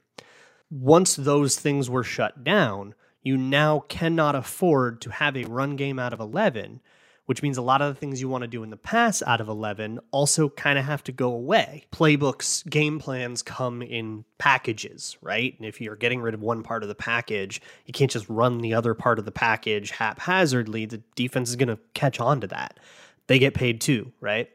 Once 0.71 1.15
those 1.15 1.55
things 1.55 1.87
were 1.87 2.03
shut 2.03 2.43
down, 2.43 2.95
you 3.21 3.37
now 3.37 3.81
cannot 3.89 4.35
afford 4.35 5.01
to 5.01 5.11
have 5.11 5.37
a 5.37 5.45
run 5.45 5.75
game 5.75 5.99
out 5.99 6.13
of 6.13 6.19
11 6.19 6.81
which 7.25 7.41
means 7.41 7.57
a 7.57 7.61
lot 7.61 7.81
of 7.81 7.93
the 7.93 7.99
things 7.99 8.19
you 8.19 8.27
want 8.27 8.41
to 8.41 8.47
do 8.47 8.63
in 8.63 8.69
the 8.69 8.77
pass 8.77 9.23
out 9.23 9.39
of 9.39 9.47
11 9.47 9.99
also 10.11 10.49
kind 10.49 10.77
of 10.77 10.85
have 10.85 11.03
to 11.03 11.11
go 11.11 11.31
away. 11.31 11.85
Playbooks, 11.91 12.67
game 12.69 12.99
plans 12.99 13.41
come 13.41 13.81
in 13.81 14.25
packages, 14.37 15.17
right? 15.21 15.55
And 15.57 15.65
if 15.65 15.79
you're 15.79 15.95
getting 15.95 16.21
rid 16.21 16.33
of 16.33 16.41
one 16.41 16.63
part 16.63 16.83
of 16.83 16.89
the 16.89 16.95
package, 16.95 17.61
you 17.85 17.93
can't 17.93 18.11
just 18.11 18.27
run 18.27 18.59
the 18.59 18.73
other 18.73 18.93
part 18.93 19.19
of 19.19 19.25
the 19.25 19.31
package 19.31 19.91
haphazardly. 19.91 20.85
The 20.85 21.01
defense 21.15 21.49
is 21.49 21.55
going 21.55 21.69
to 21.69 21.79
catch 21.93 22.19
on 22.19 22.41
to 22.41 22.47
that. 22.47 22.79
They 23.27 23.39
get 23.39 23.53
paid 23.53 23.79
too, 23.79 24.11
right? 24.19 24.49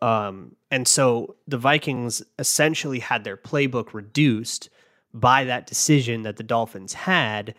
Um, 0.00 0.56
and 0.70 0.86
so 0.88 1.36
the 1.46 1.58
Vikings 1.58 2.22
essentially 2.38 2.98
had 2.98 3.24
their 3.24 3.36
playbook 3.36 3.92
reduced 3.92 4.70
by 5.12 5.44
that 5.44 5.66
decision 5.66 6.22
that 6.22 6.36
the 6.36 6.42
Dolphins 6.42 6.92
had 6.92 7.54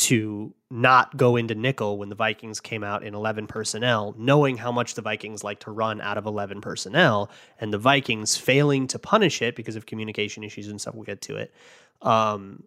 to 0.00 0.54
not 0.70 1.14
go 1.18 1.36
into 1.36 1.54
nickel 1.54 1.98
when 1.98 2.08
the 2.08 2.14
Vikings 2.14 2.58
came 2.58 2.82
out 2.82 3.02
in 3.02 3.14
11 3.14 3.46
personnel, 3.46 4.14
knowing 4.16 4.56
how 4.56 4.72
much 4.72 4.94
the 4.94 5.02
Vikings 5.02 5.44
like 5.44 5.60
to 5.60 5.70
run 5.70 6.00
out 6.00 6.16
of 6.16 6.24
11 6.24 6.62
personnel, 6.62 7.30
and 7.60 7.70
the 7.70 7.78
Vikings 7.78 8.34
failing 8.34 8.86
to 8.86 8.98
punish 8.98 9.42
it 9.42 9.54
because 9.54 9.76
of 9.76 9.84
communication 9.84 10.42
issues 10.42 10.68
and 10.68 10.80
stuff. 10.80 10.94
We'll 10.94 11.04
get 11.04 11.20
to 11.22 11.36
it. 11.36 11.52
Um, 12.00 12.64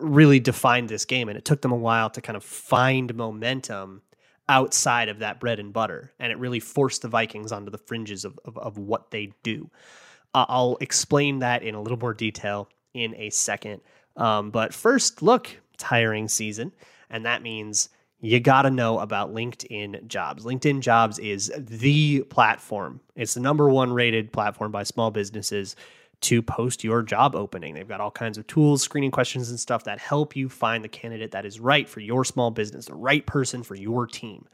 really 0.00 0.40
defined 0.40 0.88
this 0.88 1.04
game, 1.04 1.28
and 1.28 1.38
it 1.38 1.44
took 1.44 1.62
them 1.62 1.70
a 1.70 1.76
while 1.76 2.10
to 2.10 2.20
kind 2.20 2.36
of 2.36 2.42
find 2.42 3.14
momentum 3.14 4.02
outside 4.48 5.08
of 5.08 5.20
that 5.20 5.38
bread 5.38 5.60
and 5.60 5.72
butter, 5.72 6.12
and 6.18 6.32
it 6.32 6.38
really 6.38 6.60
forced 6.60 7.02
the 7.02 7.08
Vikings 7.08 7.52
onto 7.52 7.70
the 7.70 7.78
fringes 7.78 8.24
of 8.24 8.40
of, 8.44 8.58
of 8.58 8.76
what 8.76 9.12
they 9.12 9.32
do. 9.44 9.70
Uh, 10.34 10.46
I'll 10.48 10.78
explain 10.80 11.38
that 11.38 11.62
in 11.62 11.76
a 11.76 11.80
little 11.80 11.98
more 11.98 12.14
detail 12.14 12.68
in 12.92 13.14
a 13.14 13.30
second. 13.30 13.82
Um, 14.16 14.50
but 14.50 14.72
first, 14.72 15.22
look, 15.22 15.50
hiring 15.82 16.28
season, 16.28 16.72
and 17.10 17.24
that 17.24 17.42
means 17.42 17.88
you 18.20 18.40
got 18.40 18.62
to 18.62 18.70
know 18.70 18.98
about 18.98 19.34
LinkedIn 19.34 20.06
Jobs. 20.06 20.44
LinkedIn 20.44 20.80
Jobs 20.80 21.18
is 21.18 21.52
the 21.56 22.22
platform. 22.22 23.00
It's 23.14 23.34
the 23.34 23.40
number 23.40 23.68
one 23.68 23.92
rated 23.92 24.32
platform 24.32 24.72
by 24.72 24.84
small 24.84 25.10
businesses 25.10 25.76
to 26.22 26.40
post 26.40 26.82
your 26.82 27.02
job 27.02 27.36
opening. 27.36 27.74
They've 27.74 27.86
got 27.86 28.00
all 28.00 28.10
kinds 28.10 28.38
of 28.38 28.46
tools, 28.46 28.82
screening 28.82 29.10
questions, 29.10 29.50
and 29.50 29.60
stuff 29.60 29.84
that 29.84 29.98
help 29.98 30.34
you 30.34 30.48
find 30.48 30.82
the 30.82 30.88
candidate 30.88 31.32
that 31.32 31.44
is 31.44 31.60
right 31.60 31.88
for 31.88 32.00
your 32.00 32.24
small 32.24 32.50
business, 32.50 32.86
the 32.86 32.94
right 32.94 33.24
person 33.26 33.62
for 33.62 33.74
your 33.74 34.06
team. 34.06 34.46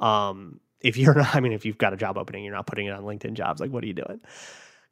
Um, 0.00 0.60
if 0.80 0.96
you're 0.96 1.14
not, 1.18 1.34
I 1.34 1.40
mean, 1.40 1.52
if 1.52 1.64
you've 1.64 1.78
got 1.78 1.92
a 1.92 1.96
job 1.96 2.18
opening, 2.18 2.44
you're 2.44 2.54
not 2.54 2.66
putting 2.66 2.86
it 2.86 2.90
on 2.90 3.04
LinkedIn 3.04 3.34
Jobs, 3.34 3.60
like, 3.60 3.70
what 3.70 3.84
are 3.84 3.86
you 3.86 3.94
doing? 3.94 4.20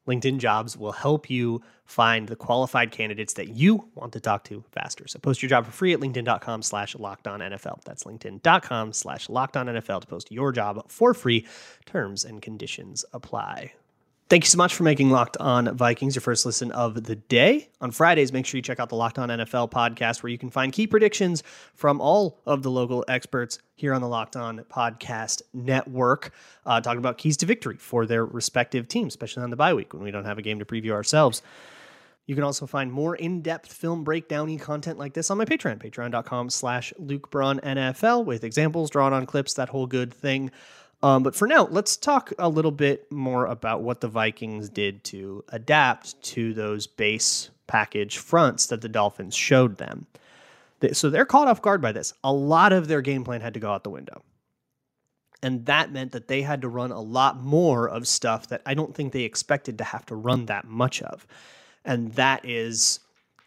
LinkedIn 0.08 0.38
Jobs 0.38 0.76
will 0.76 0.92
help 0.92 1.30
you 1.30 1.62
find 1.84 2.28
the 2.28 2.36
qualified 2.36 2.90
candidates 2.90 3.34
that 3.34 3.48
you 3.48 3.88
want 3.94 4.12
to 4.14 4.20
talk 4.20 4.44
to 4.44 4.64
faster. 4.72 5.06
So 5.06 5.18
post 5.18 5.42
your 5.42 5.48
job 5.48 5.66
for 5.66 5.72
free 5.72 5.92
at 5.92 6.00
linkedin.com 6.00 6.62
slash 6.62 6.94
NFL. 6.94 7.82
That's 7.84 8.04
linkedin.com 8.04 8.92
slash 8.92 9.28
NFL 9.28 10.00
to 10.00 10.06
post 10.06 10.32
your 10.32 10.52
job 10.52 10.90
for 10.90 11.14
free. 11.14 11.46
Terms 11.86 12.24
and 12.24 12.40
conditions 12.40 13.04
apply. 13.12 13.72
Thank 14.32 14.44
you 14.44 14.48
so 14.48 14.56
much 14.56 14.74
for 14.74 14.82
making 14.82 15.10
Locked 15.10 15.36
On 15.40 15.76
Vikings 15.76 16.14
your 16.14 16.22
first 16.22 16.46
listen 16.46 16.70
of 16.72 17.04
the 17.04 17.16
day. 17.16 17.68
On 17.82 17.90
Fridays, 17.90 18.32
make 18.32 18.46
sure 18.46 18.56
you 18.56 18.62
check 18.62 18.80
out 18.80 18.88
the 18.88 18.96
Locked 18.96 19.18
On 19.18 19.28
NFL 19.28 19.70
podcast, 19.70 20.22
where 20.22 20.30
you 20.30 20.38
can 20.38 20.48
find 20.48 20.72
key 20.72 20.86
predictions 20.86 21.42
from 21.74 22.00
all 22.00 22.40
of 22.46 22.62
the 22.62 22.70
local 22.70 23.04
experts 23.08 23.58
here 23.74 23.92
on 23.92 24.00
the 24.00 24.08
Locked 24.08 24.34
On 24.36 24.60
Podcast 24.72 25.42
Network, 25.52 26.32
uh, 26.64 26.80
talking 26.80 26.98
about 26.98 27.18
keys 27.18 27.36
to 27.36 27.44
victory 27.44 27.76
for 27.76 28.06
their 28.06 28.24
respective 28.24 28.88
teams, 28.88 29.12
especially 29.12 29.42
on 29.42 29.50
the 29.50 29.56
bye 29.56 29.74
week 29.74 29.92
when 29.92 30.02
we 30.02 30.10
don't 30.10 30.24
have 30.24 30.38
a 30.38 30.42
game 30.42 30.58
to 30.60 30.64
preview 30.64 30.92
ourselves. 30.92 31.42
You 32.24 32.34
can 32.34 32.44
also 32.44 32.66
find 32.66 32.90
more 32.90 33.14
in-depth 33.14 33.70
film 33.70 34.02
breakdowny 34.02 34.58
content 34.58 34.98
like 34.98 35.12
this 35.12 35.30
on 35.30 35.36
my 35.36 35.44
Patreon, 35.44 35.78
patreon.com 35.78 36.48
slash 36.48 36.94
Luke 36.96 37.30
NFL, 37.30 38.24
with 38.24 38.44
examples 38.44 38.88
drawn 38.88 39.12
on 39.12 39.26
clips, 39.26 39.52
that 39.54 39.68
whole 39.68 39.86
good 39.86 40.14
thing. 40.14 40.50
Um, 41.02 41.22
but 41.22 41.34
for 41.34 41.48
now, 41.48 41.66
let's 41.70 41.96
talk 41.96 42.32
a 42.38 42.48
little 42.48 42.70
bit 42.70 43.10
more 43.10 43.46
about 43.46 43.82
what 43.82 44.00
the 44.00 44.08
Vikings 44.08 44.68
did 44.68 45.02
to 45.04 45.44
adapt 45.48 46.20
to 46.22 46.54
those 46.54 46.86
base 46.86 47.50
package 47.66 48.18
fronts 48.18 48.66
that 48.66 48.82
the 48.82 48.88
Dolphins 48.88 49.34
showed 49.34 49.78
them. 49.78 50.06
So 50.92 51.10
they're 51.10 51.24
caught 51.24 51.48
off 51.48 51.62
guard 51.62 51.80
by 51.80 51.92
this. 51.92 52.12
A 52.22 52.32
lot 52.32 52.72
of 52.72 52.88
their 52.88 53.00
game 53.00 53.24
plan 53.24 53.40
had 53.40 53.54
to 53.54 53.60
go 53.60 53.70
out 53.72 53.84
the 53.84 53.90
window. 53.90 54.22
And 55.42 55.66
that 55.66 55.92
meant 55.92 56.12
that 56.12 56.28
they 56.28 56.42
had 56.42 56.62
to 56.62 56.68
run 56.68 56.92
a 56.92 57.00
lot 57.00 57.40
more 57.40 57.88
of 57.88 58.06
stuff 58.06 58.48
that 58.48 58.62
I 58.64 58.74
don't 58.74 58.94
think 58.94 59.12
they 59.12 59.22
expected 59.22 59.78
to 59.78 59.84
have 59.84 60.06
to 60.06 60.14
run 60.14 60.46
that 60.46 60.66
much 60.66 61.02
of. 61.02 61.26
And 61.84 62.12
that 62.12 62.44
is 62.44 63.00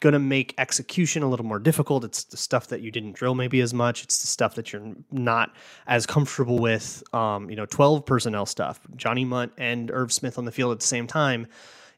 going 0.06 0.14
to 0.14 0.20
make 0.20 0.54
execution 0.60 1.24
a 1.24 1.28
little 1.28 1.48
more 1.48 1.58
difficult. 1.58 2.06
It's 2.06 2.26
the 2.26 2.38
stuff 2.38 2.68
that 2.68 2.82
you 2.82 2.92
didn't 2.92 3.14
drill 3.14 3.34
maybe 3.34 3.60
as 3.60 3.74
much. 3.74 4.04
It's 4.04 4.22
the 4.22 4.28
stuff 4.28 4.54
that 4.54 4.72
you're 4.72 4.94
not 5.12 5.52
as 5.88 6.06
comfortable 6.06 6.60
with. 6.60 7.02
Um, 7.12 7.50
you 7.50 7.56
know, 7.56 7.66
12 7.66 8.06
personnel 8.06 8.46
stuff. 8.46 8.80
Johnny 8.96 9.26
Mundt 9.26 9.54
and 9.58 9.90
Irv 9.90 10.14
Smith 10.14 10.38
on 10.38 10.46
the 10.46 10.52
field 10.52 10.74
at 10.74 10.80
the 10.80 10.86
same 10.86 11.08
time 11.08 11.48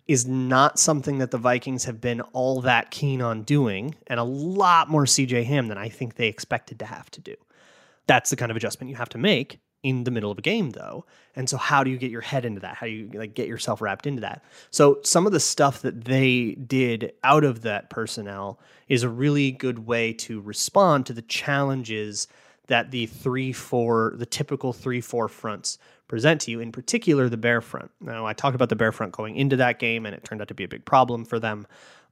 is 0.07 0.25
not 0.25 0.79
something 0.79 1.17
that 1.17 1.31
the 1.31 1.37
Vikings 1.37 1.83
have 1.83 1.99
been 1.99 2.21
all 2.31 2.61
that 2.61 2.91
keen 2.91 3.21
on 3.21 3.43
doing, 3.43 3.93
and 4.07 4.21
a 4.21 4.23
lot 4.23 4.89
more 4.89 5.03
CJ 5.03 5.43
Ham 5.43 5.67
than 5.67 5.77
I 5.77 5.89
think 5.89 6.15
they 6.15 6.29
expected 6.29 6.79
to 6.79 6.85
have 6.85 7.11
to 7.11 7.19
do. 7.19 7.35
That's 8.05 8.29
the 8.29 8.37
kind 8.37 8.49
of 8.49 8.55
adjustment 8.55 8.89
you 8.89 8.95
have 8.95 9.09
to 9.09 9.17
make 9.17 9.59
in 9.87 10.03
the 10.03 10.11
middle 10.11 10.31
of 10.31 10.37
a 10.37 10.41
game 10.41 10.71
though. 10.71 11.05
And 11.35 11.49
so 11.49 11.57
how 11.57 11.83
do 11.83 11.91
you 11.91 11.97
get 11.97 12.11
your 12.11 12.21
head 12.21 12.45
into 12.45 12.61
that? 12.61 12.75
How 12.75 12.87
do 12.87 12.91
you 12.91 13.09
like 13.13 13.33
get 13.33 13.47
yourself 13.47 13.81
wrapped 13.81 14.07
into 14.07 14.21
that? 14.21 14.43
So 14.71 14.99
some 15.03 15.25
of 15.25 15.31
the 15.31 15.39
stuff 15.39 15.81
that 15.81 16.05
they 16.05 16.51
did 16.55 17.13
out 17.23 17.43
of 17.43 17.61
that 17.61 17.89
personnel 17.89 18.59
is 18.87 19.03
a 19.03 19.09
really 19.09 19.51
good 19.51 19.85
way 19.85 20.13
to 20.13 20.41
respond 20.41 21.05
to 21.07 21.13
the 21.13 21.21
challenges 21.21 22.27
that 22.67 22.91
the 22.91 23.07
3-4 23.07 24.17
the 24.17 24.25
typical 24.25 24.73
3-4 24.73 25.29
fronts 25.29 25.77
present 26.07 26.41
to 26.41 26.51
you, 26.51 26.59
in 26.59 26.71
particular 26.71 27.29
the 27.29 27.37
bear 27.37 27.61
front. 27.61 27.91
Now, 27.99 28.25
I 28.25 28.33
talked 28.33 28.55
about 28.55 28.69
the 28.69 28.75
bear 28.75 28.91
front 28.91 29.11
going 29.11 29.35
into 29.35 29.57
that 29.57 29.79
game, 29.79 30.05
and 30.05 30.15
it 30.15 30.23
turned 30.23 30.41
out 30.41 30.47
to 30.47 30.53
be 30.53 30.63
a 30.63 30.67
big 30.67 30.85
problem 30.85 31.25
for 31.25 31.39
them. 31.39 31.67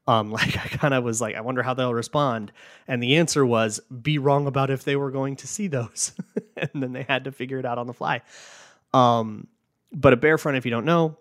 Um, 0.07 0.31
like 0.31 0.57
I 0.57 0.67
kind 0.67 0.93
of 0.93 1.03
was 1.03 1.21
like, 1.21 1.35
I 1.35 1.41
wonder 1.41 1.63
how 1.63 1.73
they'll 1.73 1.93
respond, 1.93 2.51
and 2.87 3.01
the 3.01 3.15
answer 3.15 3.45
was 3.45 3.79
be 4.01 4.17
wrong 4.17 4.47
about 4.47 4.69
if 4.69 4.83
they 4.83 4.95
were 4.95 5.11
going 5.11 5.35
to 5.37 5.47
see 5.47 5.67
those, 5.67 6.13
and 6.73 6.83
then 6.83 6.93
they 6.93 7.03
had 7.03 7.25
to 7.25 7.31
figure 7.31 7.59
it 7.59 7.65
out 7.65 7.77
on 7.77 7.87
the 7.87 7.93
fly. 7.93 8.21
Um, 8.93 9.47
but 9.91 10.13
a 10.13 10.17
bear 10.17 10.37
front, 10.37 10.57
if 10.57 10.65
you 10.65 10.71
don't 10.71 10.85
know, 10.85 11.17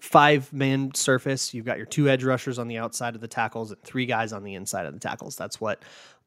five 0.00 0.52
man 0.52 0.94
surface. 0.94 1.54
You've 1.54 1.66
got 1.66 1.76
your 1.76 1.86
two 1.86 2.08
edge 2.08 2.24
rushers 2.24 2.58
on 2.58 2.68
the 2.68 2.78
outside 2.78 3.14
of 3.14 3.20
the 3.20 3.28
tackles 3.28 3.70
and 3.70 3.82
three 3.82 4.06
guys 4.06 4.32
on 4.32 4.44
the 4.44 4.54
inside 4.54 4.86
of 4.86 4.94
the 4.94 5.00
tackles. 5.00 5.36
That's 5.36 5.60
what 5.60 5.82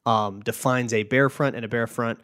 um, 0.06 0.40
defines 0.40 0.92
a 0.92 1.02
bear 1.02 1.28
front, 1.28 1.56
and 1.56 1.64
a 1.64 1.68
bear 1.68 1.86
front 1.86 2.20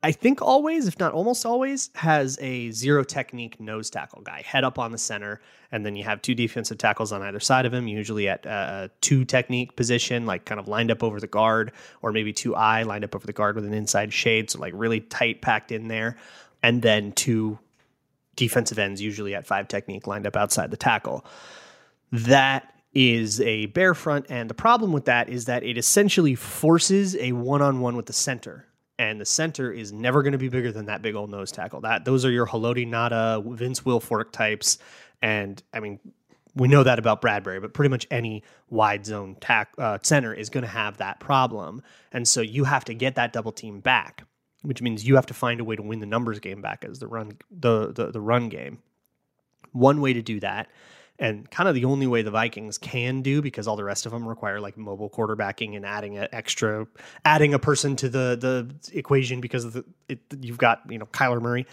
I 0.00 0.12
think 0.12 0.40
always, 0.40 0.86
if 0.86 1.00
not 1.00 1.12
almost 1.12 1.44
always, 1.44 1.90
has 1.96 2.38
a 2.40 2.70
zero 2.70 3.02
technique 3.02 3.58
nose 3.58 3.90
tackle 3.90 4.22
guy, 4.22 4.42
head 4.46 4.62
up 4.62 4.78
on 4.78 4.92
the 4.92 4.98
center, 4.98 5.40
and 5.72 5.84
then 5.84 5.96
you 5.96 6.04
have 6.04 6.22
two 6.22 6.36
defensive 6.36 6.78
tackles 6.78 7.10
on 7.10 7.20
either 7.22 7.40
side 7.40 7.66
of 7.66 7.74
him, 7.74 7.88
usually 7.88 8.28
at 8.28 8.46
uh, 8.46 8.86
a 8.86 8.90
two 9.00 9.24
technique 9.24 9.74
position, 9.74 10.24
like 10.24 10.44
kind 10.44 10.60
of 10.60 10.68
lined 10.68 10.92
up 10.92 11.02
over 11.02 11.18
the 11.18 11.26
guard, 11.26 11.72
or 12.00 12.12
maybe 12.12 12.32
two 12.32 12.54
eye 12.54 12.84
lined 12.84 13.02
up 13.02 13.16
over 13.16 13.26
the 13.26 13.32
guard 13.32 13.56
with 13.56 13.64
an 13.64 13.74
inside 13.74 14.12
shade, 14.12 14.50
so 14.50 14.60
like 14.60 14.72
really 14.76 15.00
tight 15.00 15.42
packed 15.42 15.72
in 15.72 15.88
there, 15.88 16.16
and 16.62 16.80
then 16.80 17.10
two 17.10 17.58
defensive 18.36 18.78
ends, 18.78 19.02
usually 19.02 19.34
at 19.34 19.48
five 19.48 19.66
technique, 19.66 20.06
lined 20.06 20.28
up 20.28 20.36
outside 20.36 20.70
the 20.70 20.76
tackle. 20.76 21.24
That 22.12 22.72
is 22.94 23.40
a 23.40 23.66
bear 23.66 23.94
front, 23.94 24.26
and 24.28 24.48
the 24.48 24.54
problem 24.54 24.92
with 24.92 25.06
that 25.06 25.28
is 25.28 25.46
that 25.46 25.64
it 25.64 25.76
essentially 25.76 26.36
forces 26.36 27.16
a 27.16 27.32
one 27.32 27.62
on 27.62 27.80
one 27.80 27.96
with 27.96 28.06
the 28.06 28.12
center 28.12 28.67
and 28.98 29.20
the 29.20 29.24
center 29.24 29.70
is 29.70 29.92
never 29.92 30.22
going 30.22 30.32
to 30.32 30.38
be 30.38 30.48
bigger 30.48 30.72
than 30.72 30.86
that 30.86 31.02
big 31.02 31.14
old 31.14 31.30
nose 31.30 31.52
tackle. 31.52 31.80
That 31.80 32.04
those 32.04 32.24
are 32.24 32.30
your 32.30 32.46
Haloti 32.46 32.86
Ngata, 32.86 33.44
Vince 33.54 33.80
Wilfork 33.80 34.32
types, 34.32 34.78
and 35.22 35.62
I 35.72 35.80
mean 35.80 36.00
we 36.54 36.66
know 36.66 36.82
that 36.82 36.98
about 36.98 37.20
Bradbury, 37.20 37.60
but 37.60 37.72
pretty 37.72 37.90
much 37.90 38.06
any 38.10 38.42
wide 38.68 39.06
zone 39.06 39.36
tack, 39.40 39.68
uh, 39.78 39.98
center 40.02 40.34
is 40.34 40.50
going 40.50 40.62
to 40.62 40.68
have 40.68 40.96
that 40.96 41.20
problem, 41.20 41.82
and 42.12 42.26
so 42.26 42.40
you 42.40 42.64
have 42.64 42.84
to 42.86 42.94
get 42.94 43.14
that 43.14 43.32
double 43.32 43.52
team 43.52 43.80
back, 43.80 44.24
which 44.62 44.82
means 44.82 45.06
you 45.06 45.14
have 45.14 45.26
to 45.26 45.34
find 45.34 45.60
a 45.60 45.64
way 45.64 45.76
to 45.76 45.82
win 45.82 46.00
the 46.00 46.06
numbers 46.06 46.40
game 46.40 46.60
back 46.60 46.84
as 46.84 46.98
the 46.98 47.06
run 47.06 47.38
the, 47.50 47.92
the, 47.92 48.10
the 48.10 48.20
run 48.20 48.48
game. 48.48 48.78
One 49.72 50.00
way 50.00 50.12
to 50.14 50.22
do 50.22 50.40
that 50.40 50.68
and 51.18 51.50
kind 51.50 51.68
of 51.68 51.74
the 51.74 51.84
only 51.84 52.06
way 52.06 52.22
the 52.22 52.30
Vikings 52.30 52.78
can 52.78 53.22
do 53.22 53.42
because 53.42 53.66
all 53.66 53.76
the 53.76 53.84
rest 53.84 54.06
of 54.06 54.12
them 54.12 54.26
require 54.26 54.60
like 54.60 54.76
mobile 54.76 55.10
quarterbacking 55.10 55.76
and 55.76 55.84
adding 55.84 56.16
an 56.16 56.28
extra 56.32 56.86
adding 57.24 57.54
a 57.54 57.58
person 57.58 57.96
to 57.96 58.08
the 58.08 58.36
the 58.40 58.96
equation 58.96 59.40
because 59.40 59.64
of 59.64 59.72
the 59.72 59.84
it, 60.08 60.20
you've 60.40 60.58
got 60.58 60.82
you 60.88 60.98
know 60.98 61.06
Kyler 61.06 61.40
Murray. 61.40 61.66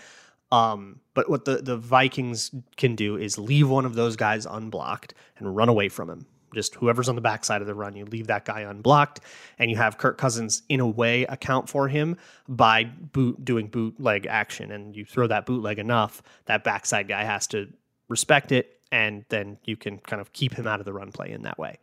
Um, 0.51 0.99
but 1.13 1.29
what 1.29 1.45
the 1.45 1.57
the 1.57 1.77
Vikings 1.77 2.51
can 2.77 2.95
do 2.95 3.17
is 3.17 3.37
leave 3.37 3.69
one 3.69 3.85
of 3.85 3.95
those 3.95 4.15
guys 4.15 4.45
unblocked 4.45 5.13
and 5.37 5.55
run 5.55 5.69
away 5.69 5.89
from 5.89 6.09
him. 6.09 6.25
Just 6.53 6.75
whoever's 6.75 7.09
on 7.09 7.15
the 7.15 7.21
backside 7.21 7.59
of 7.61 7.67
the 7.67 7.75
run, 7.75 7.97
you 7.97 8.05
leave 8.05 8.27
that 8.27 8.45
guy 8.45 8.61
unblocked, 8.61 9.19
and 9.59 9.69
you 9.69 9.75
have 9.75 9.97
Kirk 9.97 10.17
Cousins 10.17 10.63
in 10.69 10.79
a 10.79 10.87
way 10.87 11.23
account 11.23 11.67
for 11.67 11.89
him 11.89 12.15
by 12.47 12.85
boot 12.85 13.43
doing 13.43 13.67
bootleg 13.67 14.25
action, 14.25 14.71
and 14.71 14.95
you 14.95 15.03
throw 15.03 15.27
that 15.27 15.45
bootleg 15.45 15.79
enough, 15.79 16.23
that 16.45 16.63
backside 16.63 17.09
guy 17.09 17.25
has 17.25 17.45
to 17.47 17.67
respect 18.07 18.53
it 18.53 18.74
and 18.95 19.25
then 19.27 19.57
you 19.65 19.75
can 19.75 19.97
kind 19.97 20.21
of 20.21 20.31
keep 20.31 20.53
him 20.53 20.65
out 20.65 20.79
of 20.79 20.85
the 20.85 20.93
run 20.93 21.11
play 21.11 21.29
in 21.29 21.41
that 21.41 21.59
way. 21.59 21.79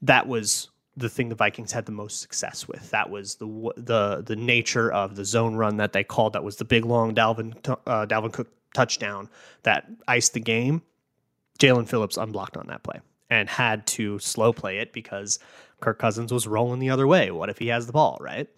That 0.00 0.26
was 0.26 0.70
the 0.96 1.10
thing 1.10 1.28
the 1.28 1.34
Vikings 1.34 1.70
had 1.70 1.84
the 1.84 1.92
most 1.92 2.22
success 2.22 2.66
with. 2.66 2.90
That 2.90 3.10
was 3.10 3.34
the 3.34 3.46
the 3.76 4.22
the 4.26 4.36
nature 4.36 4.90
of 4.90 5.16
the 5.16 5.24
zone 5.26 5.54
run 5.54 5.76
that 5.76 5.92
they 5.92 6.02
called. 6.02 6.32
That 6.32 6.42
was 6.42 6.56
the 6.56 6.64
big 6.64 6.86
long 6.86 7.14
Dalvin 7.14 7.54
uh, 7.86 8.06
Dalvin 8.06 8.32
Cook 8.32 8.48
touchdown 8.72 9.28
that 9.64 9.86
iced 10.08 10.32
the 10.32 10.40
game. 10.40 10.80
Jaelan 11.58 11.86
Phillips 11.86 12.16
unblocked 12.16 12.56
on 12.56 12.68
that 12.68 12.82
play 12.82 13.00
and 13.28 13.46
had 13.46 13.86
to 13.88 14.18
slow 14.18 14.50
play 14.50 14.78
it 14.78 14.94
because 14.94 15.38
Kirk 15.80 15.98
Cousins 15.98 16.32
was 16.32 16.46
rolling 16.46 16.80
the 16.80 16.88
other 16.88 17.06
way. 17.06 17.30
What 17.30 17.50
if 17.50 17.58
he 17.58 17.66
has 17.66 17.86
the 17.86 17.92
ball, 17.92 18.16
right? 18.18 18.48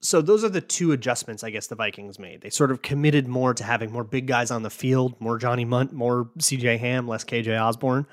So 0.00 0.22
those 0.22 0.44
are 0.44 0.48
the 0.48 0.62
two 0.62 0.92
adjustments 0.92 1.44
I 1.44 1.50
guess 1.50 1.66
the 1.66 1.74
Vikings 1.74 2.18
made. 2.18 2.40
They 2.40 2.50
sort 2.50 2.70
of 2.70 2.82
committed 2.82 3.28
more 3.28 3.52
to 3.54 3.64
having 3.64 3.92
more 3.92 4.04
big 4.04 4.26
guys 4.26 4.50
on 4.50 4.62
the 4.62 4.70
field, 4.70 5.20
more 5.20 5.38
Johnny 5.38 5.64
Mundt, 5.64 5.92
more 5.92 6.30
CJ 6.38 6.78
Ham, 6.78 7.06
less 7.06 7.24
KJ 7.24 7.60
Osborn. 7.60 8.06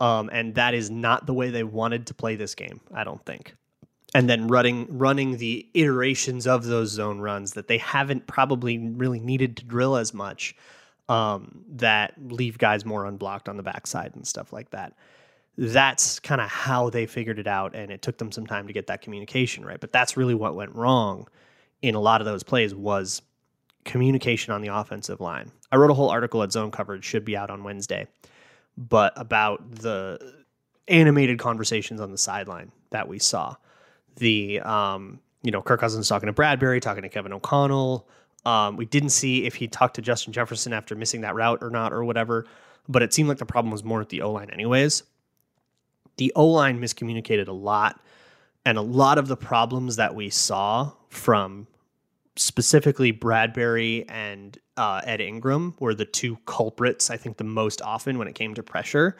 Um, 0.00 0.30
and 0.32 0.54
that 0.54 0.72
is 0.72 0.90
not 0.90 1.26
the 1.26 1.34
way 1.34 1.50
they 1.50 1.62
wanted 1.62 2.06
to 2.06 2.14
play 2.14 2.36
this 2.36 2.54
game, 2.54 2.80
I 2.94 3.04
don't 3.04 3.24
think. 3.26 3.54
And 4.14 4.28
then 4.28 4.48
running 4.48 4.86
running 4.88 5.36
the 5.36 5.68
iterations 5.74 6.46
of 6.46 6.64
those 6.64 6.90
zone 6.90 7.20
runs 7.20 7.52
that 7.52 7.68
they 7.68 7.78
haven't 7.78 8.26
probably 8.26 8.78
really 8.78 9.20
needed 9.20 9.58
to 9.58 9.64
drill 9.64 9.96
as 9.96 10.14
much 10.14 10.56
um, 11.08 11.64
that 11.68 12.14
leave 12.18 12.56
guys 12.56 12.84
more 12.84 13.04
unblocked 13.04 13.48
on 13.48 13.56
the 13.56 13.62
backside 13.62 14.16
and 14.16 14.26
stuff 14.26 14.52
like 14.52 14.70
that 14.70 14.94
that's 15.60 16.18
kind 16.18 16.40
of 16.40 16.48
how 16.48 16.88
they 16.88 17.04
figured 17.04 17.38
it 17.38 17.46
out 17.46 17.74
and 17.74 17.92
it 17.92 18.00
took 18.00 18.16
them 18.16 18.32
some 18.32 18.46
time 18.46 18.66
to 18.66 18.72
get 18.72 18.86
that 18.86 19.02
communication 19.02 19.64
right. 19.64 19.78
But 19.78 19.92
that's 19.92 20.16
really 20.16 20.34
what 20.34 20.54
went 20.54 20.74
wrong 20.74 21.28
in 21.82 21.94
a 21.94 22.00
lot 22.00 22.22
of 22.22 22.24
those 22.24 22.42
plays 22.42 22.74
was 22.74 23.20
communication 23.84 24.54
on 24.54 24.62
the 24.62 24.74
offensive 24.74 25.20
line. 25.20 25.52
I 25.70 25.76
wrote 25.76 25.90
a 25.90 25.94
whole 25.94 26.08
article 26.08 26.42
at 26.42 26.50
zone 26.50 26.70
coverage 26.70 27.04
should 27.04 27.24
be 27.24 27.36
out 27.36 27.50
on 27.50 27.62
wednesday 27.62 28.08
but 28.76 29.12
about 29.16 29.70
the 29.70 30.18
animated 30.88 31.38
conversations 31.38 32.00
on 32.00 32.10
the 32.10 32.18
sideline 32.18 32.72
that 32.90 33.06
we 33.06 33.18
saw. 33.18 33.54
The 34.16 34.60
um, 34.60 35.20
you 35.42 35.50
know 35.50 35.62
kirk 35.62 35.80
cousins 35.80 36.08
talking 36.08 36.26
to 36.26 36.32
bradbury 36.32 36.80
talking 36.80 37.02
to 37.02 37.08
kevin 37.08 37.32
o'connell. 37.32 38.08
Um, 38.46 38.76
we 38.76 38.86
didn't 38.86 39.10
see 39.10 39.44
if 39.44 39.54
he 39.54 39.68
talked 39.68 39.96
to 39.96 40.02
justin 40.02 40.32
jefferson 40.32 40.72
after 40.72 40.94
missing 40.94 41.20
that 41.20 41.34
route 41.34 41.58
or 41.60 41.68
not 41.68 41.92
or 41.92 42.02
whatever 42.04 42.46
but 42.88 43.02
it 43.02 43.12
seemed 43.12 43.28
like 43.28 43.36
the 43.36 43.44
problem 43.44 43.70
was 43.70 43.84
more 43.84 44.00
at 44.00 44.08
the 44.08 44.22
o 44.22 44.32
line 44.32 44.48
anyways 44.50 45.02
the 46.16 46.32
O 46.36 46.46
line 46.46 46.80
miscommunicated 46.80 47.48
a 47.48 47.52
lot. 47.52 48.00
And 48.66 48.76
a 48.76 48.82
lot 48.82 49.16
of 49.16 49.26
the 49.28 49.36
problems 49.36 49.96
that 49.96 50.14
we 50.14 50.28
saw 50.28 50.92
from 51.08 51.66
specifically 52.36 53.10
Bradbury 53.10 54.06
and 54.08 54.58
uh, 54.76 55.00
Ed 55.04 55.20
Ingram 55.20 55.74
were 55.78 55.94
the 55.94 56.04
two 56.04 56.36
culprits, 56.46 57.10
I 57.10 57.16
think, 57.16 57.36
the 57.36 57.44
most 57.44 57.82
often 57.82 58.18
when 58.18 58.28
it 58.28 58.34
came 58.34 58.54
to 58.54 58.62
pressure, 58.62 59.16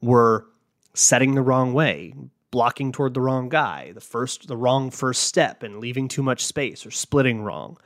were 0.00 0.46
setting 0.94 1.34
the 1.34 1.42
wrong 1.42 1.72
way, 1.72 2.14
blocking 2.50 2.92
toward 2.92 3.14
the 3.14 3.20
wrong 3.20 3.48
guy, 3.48 3.92
the 3.92 4.00
first 4.00 4.48
the 4.48 4.56
wrong 4.56 4.90
first 4.90 5.24
step 5.24 5.62
and 5.62 5.80
leaving 5.80 6.08
too 6.08 6.22
much 6.22 6.44
space 6.44 6.86
or 6.86 6.90
splitting 6.90 7.42
wrong. 7.42 7.76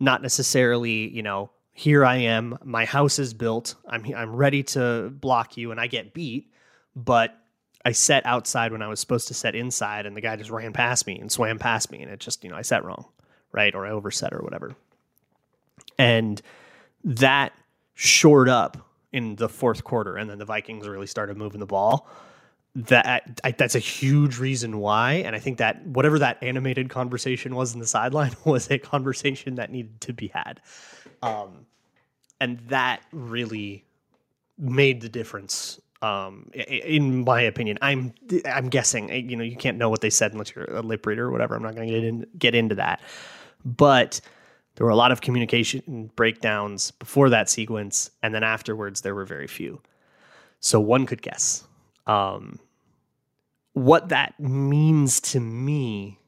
Not 0.00 0.22
necessarily, 0.22 1.08
you 1.10 1.22
know, 1.22 1.50
here 1.72 2.04
I 2.04 2.16
am, 2.16 2.58
my 2.64 2.84
house 2.84 3.18
is 3.18 3.32
built, 3.32 3.74
I'm 3.88 4.04
I'm 4.14 4.34
ready 4.34 4.62
to 4.64 5.10
block 5.10 5.56
you 5.56 5.70
and 5.70 5.80
I 5.80 5.86
get 5.86 6.12
beat, 6.12 6.52
but 6.96 7.39
I 7.84 7.92
set 7.92 8.26
outside 8.26 8.72
when 8.72 8.82
I 8.82 8.88
was 8.88 9.00
supposed 9.00 9.28
to 9.28 9.34
set 9.34 9.54
inside, 9.54 10.06
and 10.06 10.16
the 10.16 10.20
guy 10.20 10.36
just 10.36 10.50
ran 10.50 10.72
past 10.72 11.06
me 11.06 11.18
and 11.18 11.32
swam 11.32 11.58
past 11.58 11.90
me, 11.90 12.02
and 12.02 12.10
it 12.10 12.20
just 12.20 12.44
you 12.44 12.50
know 12.50 12.56
I 12.56 12.62
set 12.62 12.84
wrong, 12.84 13.06
right, 13.52 13.74
or 13.74 13.86
I 13.86 13.90
overset 13.90 14.32
or 14.32 14.40
whatever, 14.40 14.74
and 15.98 16.40
that 17.04 17.52
shored 17.94 18.48
up 18.48 18.90
in 19.12 19.36
the 19.36 19.48
fourth 19.48 19.84
quarter, 19.84 20.16
and 20.16 20.28
then 20.28 20.38
the 20.38 20.44
Vikings 20.44 20.86
really 20.86 21.06
started 21.06 21.36
moving 21.36 21.60
the 21.60 21.66
ball. 21.66 22.08
That 22.76 23.40
I, 23.42 23.50
that's 23.50 23.74
a 23.74 23.80
huge 23.80 24.38
reason 24.38 24.78
why, 24.78 25.14
and 25.14 25.34
I 25.34 25.40
think 25.40 25.58
that 25.58 25.84
whatever 25.84 26.20
that 26.20 26.40
animated 26.40 26.88
conversation 26.88 27.56
was 27.56 27.74
in 27.74 27.80
the 27.80 27.86
sideline 27.86 28.36
was 28.44 28.70
a 28.70 28.78
conversation 28.78 29.56
that 29.56 29.72
needed 29.72 30.00
to 30.02 30.12
be 30.12 30.28
had, 30.28 30.60
um, 31.22 31.66
and 32.40 32.58
that 32.68 33.02
really 33.10 33.84
made 34.56 35.00
the 35.00 35.08
difference 35.08 35.80
um, 36.02 36.50
in 36.54 37.24
my 37.24 37.42
opinion, 37.42 37.78
I'm 37.82 38.14
I'm 38.46 38.68
guessing. 38.68 39.10
You 39.10 39.36
know, 39.36 39.44
you 39.44 39.56
can't 39.56 39.76
know 39.76 39.90
what 39.90 40.00
they 40.00 40.10
said 40.10 40.32
unless 40.32 40.54
you're 40.54 40.64
a 40.64 40.82
lip 40.82 41.04
reader 41.06 41.26
or 41.26 41.30
whatever. 41.30 41.54
I'm 41.54 41.62
not 41.62 41.74
going 41.74 41.88
to 41.88 41.94
get 41.94 42.04
in, 42.04 42.26
get 42.38 42.54
into 42.54 42.74
that, 42.76 43.00
but 43.64 44.20
there 44.74 44.86
were 44.86 44.90
a 44.90 44.96
lot 44.96 45.12
of 45.12 45.20
communication 45.20 46.10
breakdowns 46.16 46.90
before 46.92 47.28
that 47.30 47.50
sequence, 47.50 48.10
and 48.22 48.34
then 48.34 48.42
afterwards 48.42 49.02
there 49.02 49.14
were 49.14 49.26
very 49.26 49.46
few. 49.46 49.80
So 50.60 50.80
one 50.80 51.06
could 51.06 51.22
guess 51.22 51.64
um, 52.06 52.58
what 53.74 54.08
that 54.08 54.38
means 54.40 55.20
to 55.20 55.40
me 55.40 56.18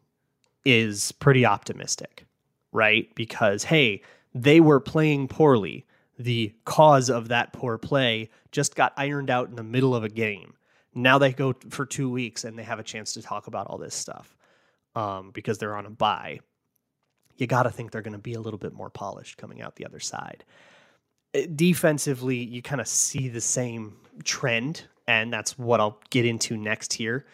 is 0.64 1.12
pretty 1.12 1.46
optimistic, 1.46 2.26
right? 2.72 3.12
Because 3.14 3.64
hey, 3.64 4.02
they 4.34 4.60
were 4.60 4.80
playing 4.80 5.28
poorly 5.28 5.86
the 6.22 6.54
cause 6.64 7.10
of 7.10 7.28
that 7.28 7.52
poor 7.52 7.78
play 7.78 8.30
just 8.50 8.74
got 8.74 8.92
ironed 8.96 9.30
out 9.30 9.48
in 9.48 9.56
the 9.56 9.62
middle 9.62 9.94
of 9.94 10.04
a 10.04 10.08
game. 10.08 10.54
Now 10.94 11.18
they 11.18 11.32
go 11.32 11.54
for 11.70 11.86
two 11.86 12.10
weeks 12.10 12.44
and 12.44 12.58
they 12.58 12.62
have 12.62 12.78
a 12.78 12.84
chance 12.84 13.14
to 13.14 13.22
talk 13.22 13.46
about 13.46 13.66
all 13.66 13.78
this 13.78 13.94
stuff 13.94 14.36
um, 14.94 15.30
because 15.32 15.58
they're 15.58 15.76
on 15.76 15.86
a 15.86 15.90
bye. 15.90 16.40
You 17.38 17.46
got 17.46 17.62
to 17.64 17.70
think 17.70 17.90
they're 17.90 18.02
going 18.02 18.12
to 18.12 18.18
be 18.18 18.34
a 18.34 18.40
little 18.40 18.58
bit 18.58 18.74
more 18.74 18.90
polished 18.90 19.38
coming 19.38 19.62
out 19.62 19.76
the 19.76 19.86
other 19.86 20.00
side. 20.00 20.44
Uh, 21.34 21.42
defensively, 21.56 22.36
you 22.36 22.60
kind 22.60 22.80
of 22.80 22.86
see 22.86 23.28
the 23.28 23.40
same 23.40 23.96
trend, 24.22 24.84
and 25.08 25.32
that's 25.32 25.58
what 25.58 25.80
I'll 25.80 25.98
get 26.10 26.26
into 26.26 26.56
next 26.56 26.92
here. 26.92 27.24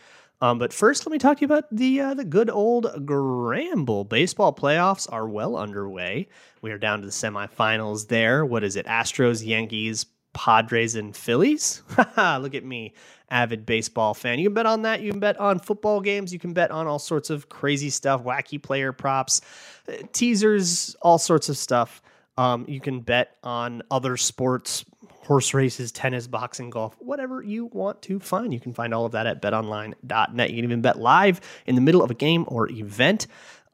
Um, 0.41 0.59
but 0.59 0.73
first, 0.73 1.05
let 1.05 1.13
me 1.13 1.19
talk 1.19 1.39
to 1.39 1.41
you 1.41 1.47
about 1.47 1.65
the 1.73 2.01
uh, 2.01 2.15
the 2.15 2.25
good 2.25 2.49
old 2.51 3.05
Gramble. 3.05 4.05
baseball 4.05 4.55
playoffs 4.55 5.11
are 5.13 5.29
well 5.29 5.57
underway. 5.57 6.29
We 6.63 6.71
are 6.71 6.79
down 6.79 7.01
to 7.01 7.07
the 7.07 7.13
semifinals 7.13 8.09
there. 8.09 8.45
What 8.45 8.63
is 8.63 8.77
it? 8.77 8.87
Astros, 8.87 9.45
Yankees, 9.45 10.07
Padres, 10.35 10.95
and 10.95 11.17
Phillies. 11.17 11.83
Look 12.17 12.55
at 12.55 12.65
me, 12.65 12.95
avid 13.31 13.67
baseball 13.67 14.15
fan. 14.15 14.39
You 14.39 14.47
can 14.47 14.55
bet 14.55 14.67
on 14.67 14.83
that. 14.83 15.01
You 15.01 15.11
can 15.11 15.21
bet 15.21 15.39
on 15.41 15.59
football 15.59 16.01
games. 16.01 16.33
You 16.33 16.39
can 16.39 16.53
bet 16.53 16.71
on 16.71 16.87
all 16.87 17.01
sorts 17.01 17.31
of 17.31 17.49
crazy 17.49 17.91
stuff, 17.91 18.23
wacky 18.23 18.63
player 18.63 18.93
props, 18.93 19.41
uh, 19.89 19.95
teasers, 20.13 20.95
all 21.03 21.19
sorts 21.19 21.49
of 21.49 21.57
stuff. 21.57 22.01
Um, 22.37 22.65
you 22.69 22.81
can 22.81 23.01
bet 23.01 23.37
on 23.43 23.83
other 23.91 24.17
sports, 24.17 24.85
horse 25.29 25.53
races, 25.53 25.93
tennis, 25.93 26.27
boxing, 26.27 26.71
golf, 26.71 26.97
whatever 27.01 27.43
you 27.43 27.67
want 27.67 28.01
to 28.01 28.19
find. 28.19 28.51
You 28.51 28.59
can 28.59 28.73
find 28.73 28.95
all 28.95 29.05
of 29.05 29.13
that 29.13 29.27
at 29.27 29.43
betonline.net. 29.43 30.51
You 30.51 30.57
can 30.57 30.65
even 30.65 30.81
bet 30.81 30.99
live 30.99 31.43
in 31.67 31.75
the 31.75 31.83
middle 31.83 32.03
of 32.03 32.11
a 32.11 32.15
game 32.15 32.47
or 32.49 32.71
event 32.71 33.27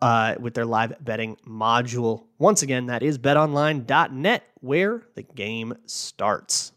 uh, 0.02 0.34
with 0.40 0.54
their 0.54 0.64
live 0.64 0.96
betting 1.00 1.36
module. 1.46 2.24
Once 2.38 2.62
again, 2.62 2.86
that 2.86 3.04
is 3.04 3.18
betonline.net, 3.18 4.42
where 4.62 5.06
the 5.14 5.22
game 5.22 5.74
starts. 5.86 6.72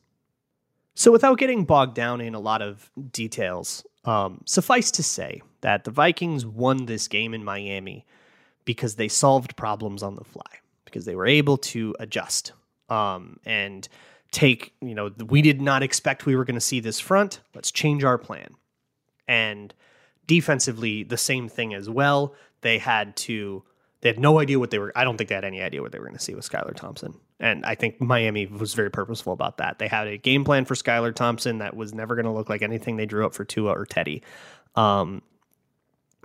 So, 0.93 1.11
without 1.11 1.39
getting 1.39 1.65
bogged 1.65 1.95
down 1.95 2.21
in 2.21 2.35
a 2.35 2.39
lot 2.39 2.61
of 2.61 2.91
details, 3.11 3.83
um, 4.05 4.41
suffice 4.45 4.91
to 4.91 5.01
say 5.01 5.41
that 5.61 5.85
the 5.85 5.91
Vikings 5.91 6.45
won 6.45 6.85
this 6.85 7.07
game 7.07 7.33
in 7.33 7.43
Miami 7.43 8.05
because 8.63 8.93
they 8.93 9.07
solved 9.07 9.55
problems 9.55 10.03
on 10.03 10.15
the 10.15 10.23
fly 10.23 10.43
because 10.85 11.05
they 11.05 11.15
were 11.15 11.25
able 11.25 11.57
to 11.57 11.95
adjust 11.99 12.53
um, 12.89 13.39
and 13.43 13.89
take, 14.31 14.73
you 14.81 14.95
know, 14.95 15.11
we 15.27 15.41
did 15.41 15.61
not 15.61 15.83
expect 15.83 16.25
we 16.25 16.35
were 16.35 16.45
going 16.45 16.55
to 16.55 16.61
see 16.61 16.79
this 16.79 16.99
front. 16.99 17.39
Let's 17.55 17.71
change 17.71 18.03
our 18.03 18.17
plan. 18.17 18.55
And 19.27 19.73
defensively, 20.25 21.03
the 21.03 21.17
same 21.17 21.49
thing 21.49 21.73
as 21.73 21.89
well. 21.89 22.33
They 22.61 22.77
had 22.77 23.15
to, 23.17 23.63
they 24.01 24.09
had 24.09 24.19
no 24.19 24.39
idea 24.39 24.59
what 24.59 24.71
they 24.71 24.79
were, 24.79 24.91
I 24.95 25.03
don't 25.03 25.17
think 25.17 25.29
they 25.29 25.35
had 25.35 25.45
any 25.45 25.61
idea 25.61 25.81
what 25.81 25.91
they 25.91 25.99
were 25.99 26.05
going 26.05 26.17
to 26.17 26.23
see 26.23 26.35
with 26.35 26.49
Skylar 26.49 26.75
Thompson. 26.75 27.13
And 27.39 27.65
I 27.65 27.75
think 27.75 28.01
Miami 28.01 28.47
was 28.47 28.73
very 28.73 28.89
purposeful 28.89 29.33
about 29.33 29.57
that. 29.57 29.79
They 29.79 29.87
had 29.87 30.07
a 30.07 30.17
game 30.17 30.43
plan 30.43 30.65
for 30.65 30.75
Skylar 30.75 31.13
Thompson 31.13 31.59
that 31.59 31.75
was 31.75 31.93
never 31.93 32.15
going 32.15 32.25
to 32.25 32.31
look 32.31 32.49
like 32.49 32.61
anything 32.61 32.97
they 32.97 33.05
drew 33.05 33.25
up 33.25 33.33
for 33.33 33.45
Tua 33.45 33.73
or 33.73 33.85
Teddy. 33.85 34.23
Um, 34.75 35.21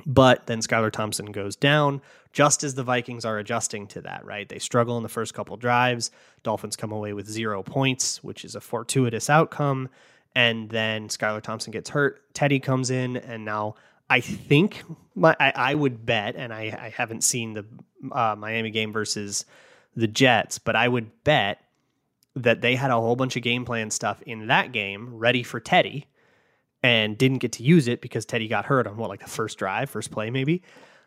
but 0.06 0.46
then 0.46 0.61
Skylar 0.61 0.90
Thompson 0.90 1.32
goes 1.32 1.56
down 1.56 2.00
just 2.32 2.64
as 2.64 2.75
the 2.75 2.82
Vikings 2.82 3.25
are 3.25 3.38
adjusting 3.38 3.87
to 3.88 4.00
that, 4.02 4.25
right? 4.25 4.49
They 4.49 4.58
struggle 4.58 4.96
in 4.96 5.02
the 5.02 5.08
first 5.08 5.34
couple 5.34 5.56
drives. 5.56 6.11
Dolphins 6.42 6.76
come 6.76 6.92
away 6.92 7.12
with 7.12 7.28
zero 7.28 7.62
points, 7.62 8.25
which 8.25 8.44
is 8.44 8.54
a 8.54 8.61
fortuitous 8.61 9.28
outcome. 9.28 9.88
And 10.34 10.70
then 10.70 11.08
Skylar 11.08 11.42
Thompson 11.42 11.72
gets 11.72 11.90
hurt. 11.90 12.22
Teddy 12.32 12.58
comes 12.58 12.90
in, 12.90 13.18
and 13.18 13.44
now 13.44 13.75
I 14.08 14.20
think 14.20 14.82
my, 15.14 15.37
I, 15.38 15.52
I 15.54 15.75
would 15.75 16.06
bet, 16.06 16.37
and 16.37 16.54
I, 16.54 16.78
I 16.80 16.94
haven't 16.96 17.22
seen 17.22 17.52
the 17.52 17.66
uh, 18.11 18.34
Miami 18.37 18.70
game 18.70 18.92
versus 18.92 19.44
the 19.94 20.08
Jets, 20.08 20.58
but 20.58 20.75
I 20.75 20.88
would 20.88 21.11
bet 21.25 21.61
that 22.34 22.62
they 22.62 22.76
had 22.76 22.90
a 22.90 22.94
whole 22.94 23.14
bunch 23.14 23.37
of 23.37 23.42
game 23.42 23.66
plan 23.66 23.90
stuff 23.90 24.22
in 24.22 24.46
that 24.46 24.72
game 24.72 25.14
ready 25.14 25.42
for 25.42 25.61
Teddy 25.61 26.06
and 26.82 27.16
didn't 27.16 27.38
get 27.38 27.52
to 27.52 27.62
use 27.62 27.88
it 27.88 28.00
because 28.00 28.24
Teddy 28.24 28.48
got 28.48 28.64
hurt 28.64 28.86
on 28.86 28.96
what, 28.96 29.08
like 29.08 29.20
the 29.20 29.28
first 29.28 29.58
drive, 29.58 29.90
first 29.90 30.10
play, 30.10 30.30
maybe. 30.30 30.62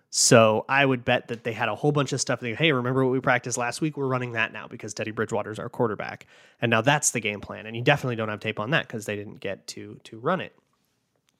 So 0.09 0.63
I 0.69 0.85
would 0.85 1.03
bet 1.03 1.27
that 1.27 1.43
they 1.43 1.51
had 1.51 1.67
a 1.67 1.75
whole 1.75 1.91
bunch 1.91 2.13
of 2.13 2.21
stuff. 2.21 2.39
They 2.39 2.53
hey, 2.53 2.71
remember 2.71 3.03
what 3.03 3.11
we 3.11 3.19
practiced 3.19 3.57
last 3.57 3.81
week? 3.81 3.97
We're 3.97 4.07
running 4.07 4.31
that 4.33 4.53
now 4.53 4.67
because 4.67 4.93
Teddy 4.93 5.11
Bridgewater's 5.11 5.59
our 5.59 5.67
quarterback, 5.67 6.25
and 6.61 6.69
now 6.69 6.81
that's 6.81 7.11
the 7.11 7.19
game 7.19 7.41
plan. 7.41 7.65
And 7.65 7.75
you 7.75 7.81
definitely 7.81 8.15
don't 8.15 8.29
have 8.29 8.39
tape 8.39 8.59
on 8.59 8.69
that 8.71 8.87
because 8.87 9.05
they 9.05 9.15
didn't 9.15 9.41
get 9.41 9.67
to 9.67 9.99
to 10.05 10.17
run 10.19 10.39
it. 10.39 10.55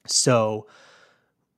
So 0.08 0.68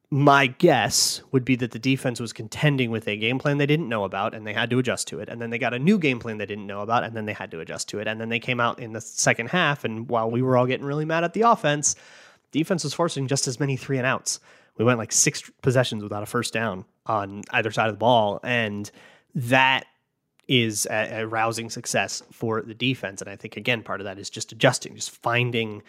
my 0.10 0.48
guess 0.48 1.22
would 1.32 1.44
be 1.44 1.56
that 1.58 1.72
the 1.72 1.80
defense 1.80 2.20
was 2.20 2.32
contending 2.32 2.92
with 2.92 3.08
a 3.08 3.18
game 3.18 3.40
plan 3.40 3.58
they 3.58 3.66
didn't 3.66 3.90
know 3.90 4.06
about 4.06 4.34
and 4.34 4.48
they 4.48 4.54
had 4.54 4.70
to 4.70 4.80
adjust 4.80 5.08
to 5.10 5.20
it. 5.20 5.28
And 5.28 5.42
then 5.42 5.50
they 5.50 5.58
got 5.58 5.74
a 5.74 5.80
new 5.80 6.00
game 6.00 6.20
plan 6.20 6.38
they 6.38 6.46
didn't 6.46 6.68
know 6.68 6.82
about 6.82 7.04
and 7.04 7.16
then 7.16 7.26
they 7.26 7.34
had 7.34 7.52
to 7.52 7.60
adjust 7.60 7.90
to 7.90 8.00
it. 8.00 8.08
And 8.08 8.22
then 8.22 8.30
they 8.30 8.40
came 8.40 8.62
out 8.62 8.80
in 8.80 8.94
the 8.94 9.02
second 9.02 9.50
half. 9.50 9.84
And 9.84 10.08
while 10.08 10.32
we 10.32 10.42
were 10.42 10.56
all 10.56 10.66
getting 10.66 10.86
really 10.86 11.04
mad 11.04 11.26
at 11.26 11.34
the 11.34 11.42
offense, 11.42 11.96
defense 12.52 12.84
was 12.84 12.94
forcing 12.94 13.28
just 13.28 13.48
as 13.48 13.60
many 13.60 13.78
three 13.78 13.98
and 13.98 14.08
outs. 14.08 14.40
We 14.78 14.86
went 14.86 15.00
like 15.00 15.12
six 15.12 15.50
possessions 15.62 16.04
without 16.04 16.24
a 16.24 16.28
first 16.28 16.54
down 16.54 16.86
on 17.06 17.44
either 17.52 17.72
side 17.72 17.88
of 17.88 17.94
the 17.94 18.00
ball. 18.00 18.40
And 18.44 18.90
that 19.34 19.86
is 20.48 20.88
a, 20.90 21.22
a, 21.22 21.28
rousing 21.28 21.70
success 21.70 22.24
for 22.32 22.62
the 22.62 22.74
defense. 22.74 23.22
And 23.22 23.30
I 23.30 23.36
think, 23.36 23.58
again, 23.58 23.84
part 23.84 24.00
of 24.00 24.06
that 24.06 24.18
is 24.18 24.30
just 24.30 24.52
adjusting, 24.52 24.96
just 24.96 25.12
finding 25.12 25.84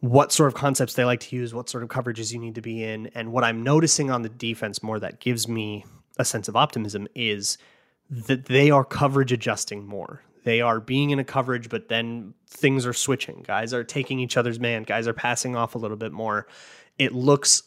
what 0.00 0.32
sort 0.32 0.48
of 0.48 0.54
concepts 0.54 0.94
they 0.94 1.04
like 1.04 1.20
to 1.20 1.36
use, 1.36 1.54
what 1.54 1.68
sort 1.68 1.82
of 1.82 1.88
coverages 1.88 2.32
you 2.32 2.38
need 2.38 2.54
to 2.56 2.62
be 2.62 2.82
in. 2.82 3.08
And 3.08 3.32
what 3.32 3.44
I'm 3.44 3.62
noticing 3.62 4.10
on 4.10 4.22
the 4.22 4.28
defense 4.28 4.82
more 4.82 4.98
that 4.98 5.20
gives 5.20 5.48
me 5.48 5.84
a 6.18 6.24
sense 6.24 6.48
of 6.48 6.56
optimism 6.56 7.06
is 7.14 7.58
that 8.10 8.46
they 8.46 8.70
are 8.70 8.84
coverage 8.84 9.32
adjusting 9.32 9.86
more. 9.86 10.22
They 10.44 10.60
are 10.60 10.80
being 10.80 11.10
in 11.10 11.18
a 11.18 11.24
coverage, 11.24 11.68
but 11.68 11.88
then 11.88 12.34
things 12.48 12.86
are 12.86 12.92
switching. 12.92 13.44
Guys 13.46 13.74
are 13.74 13.84
taking 13.84 14.20
each 14.20 14.36
other's 14.36 14.58
man, 14.58 14.82
guys 14.84 15.06
are 15.06 15.12
passing 15.12 15.56
off 15.56 15.74
a 15.74 15.78
little 15.78 15.96
bit 15.96 16.12
more. 16.12 16.46
It 16.98 17.12
looks 17.12 17.62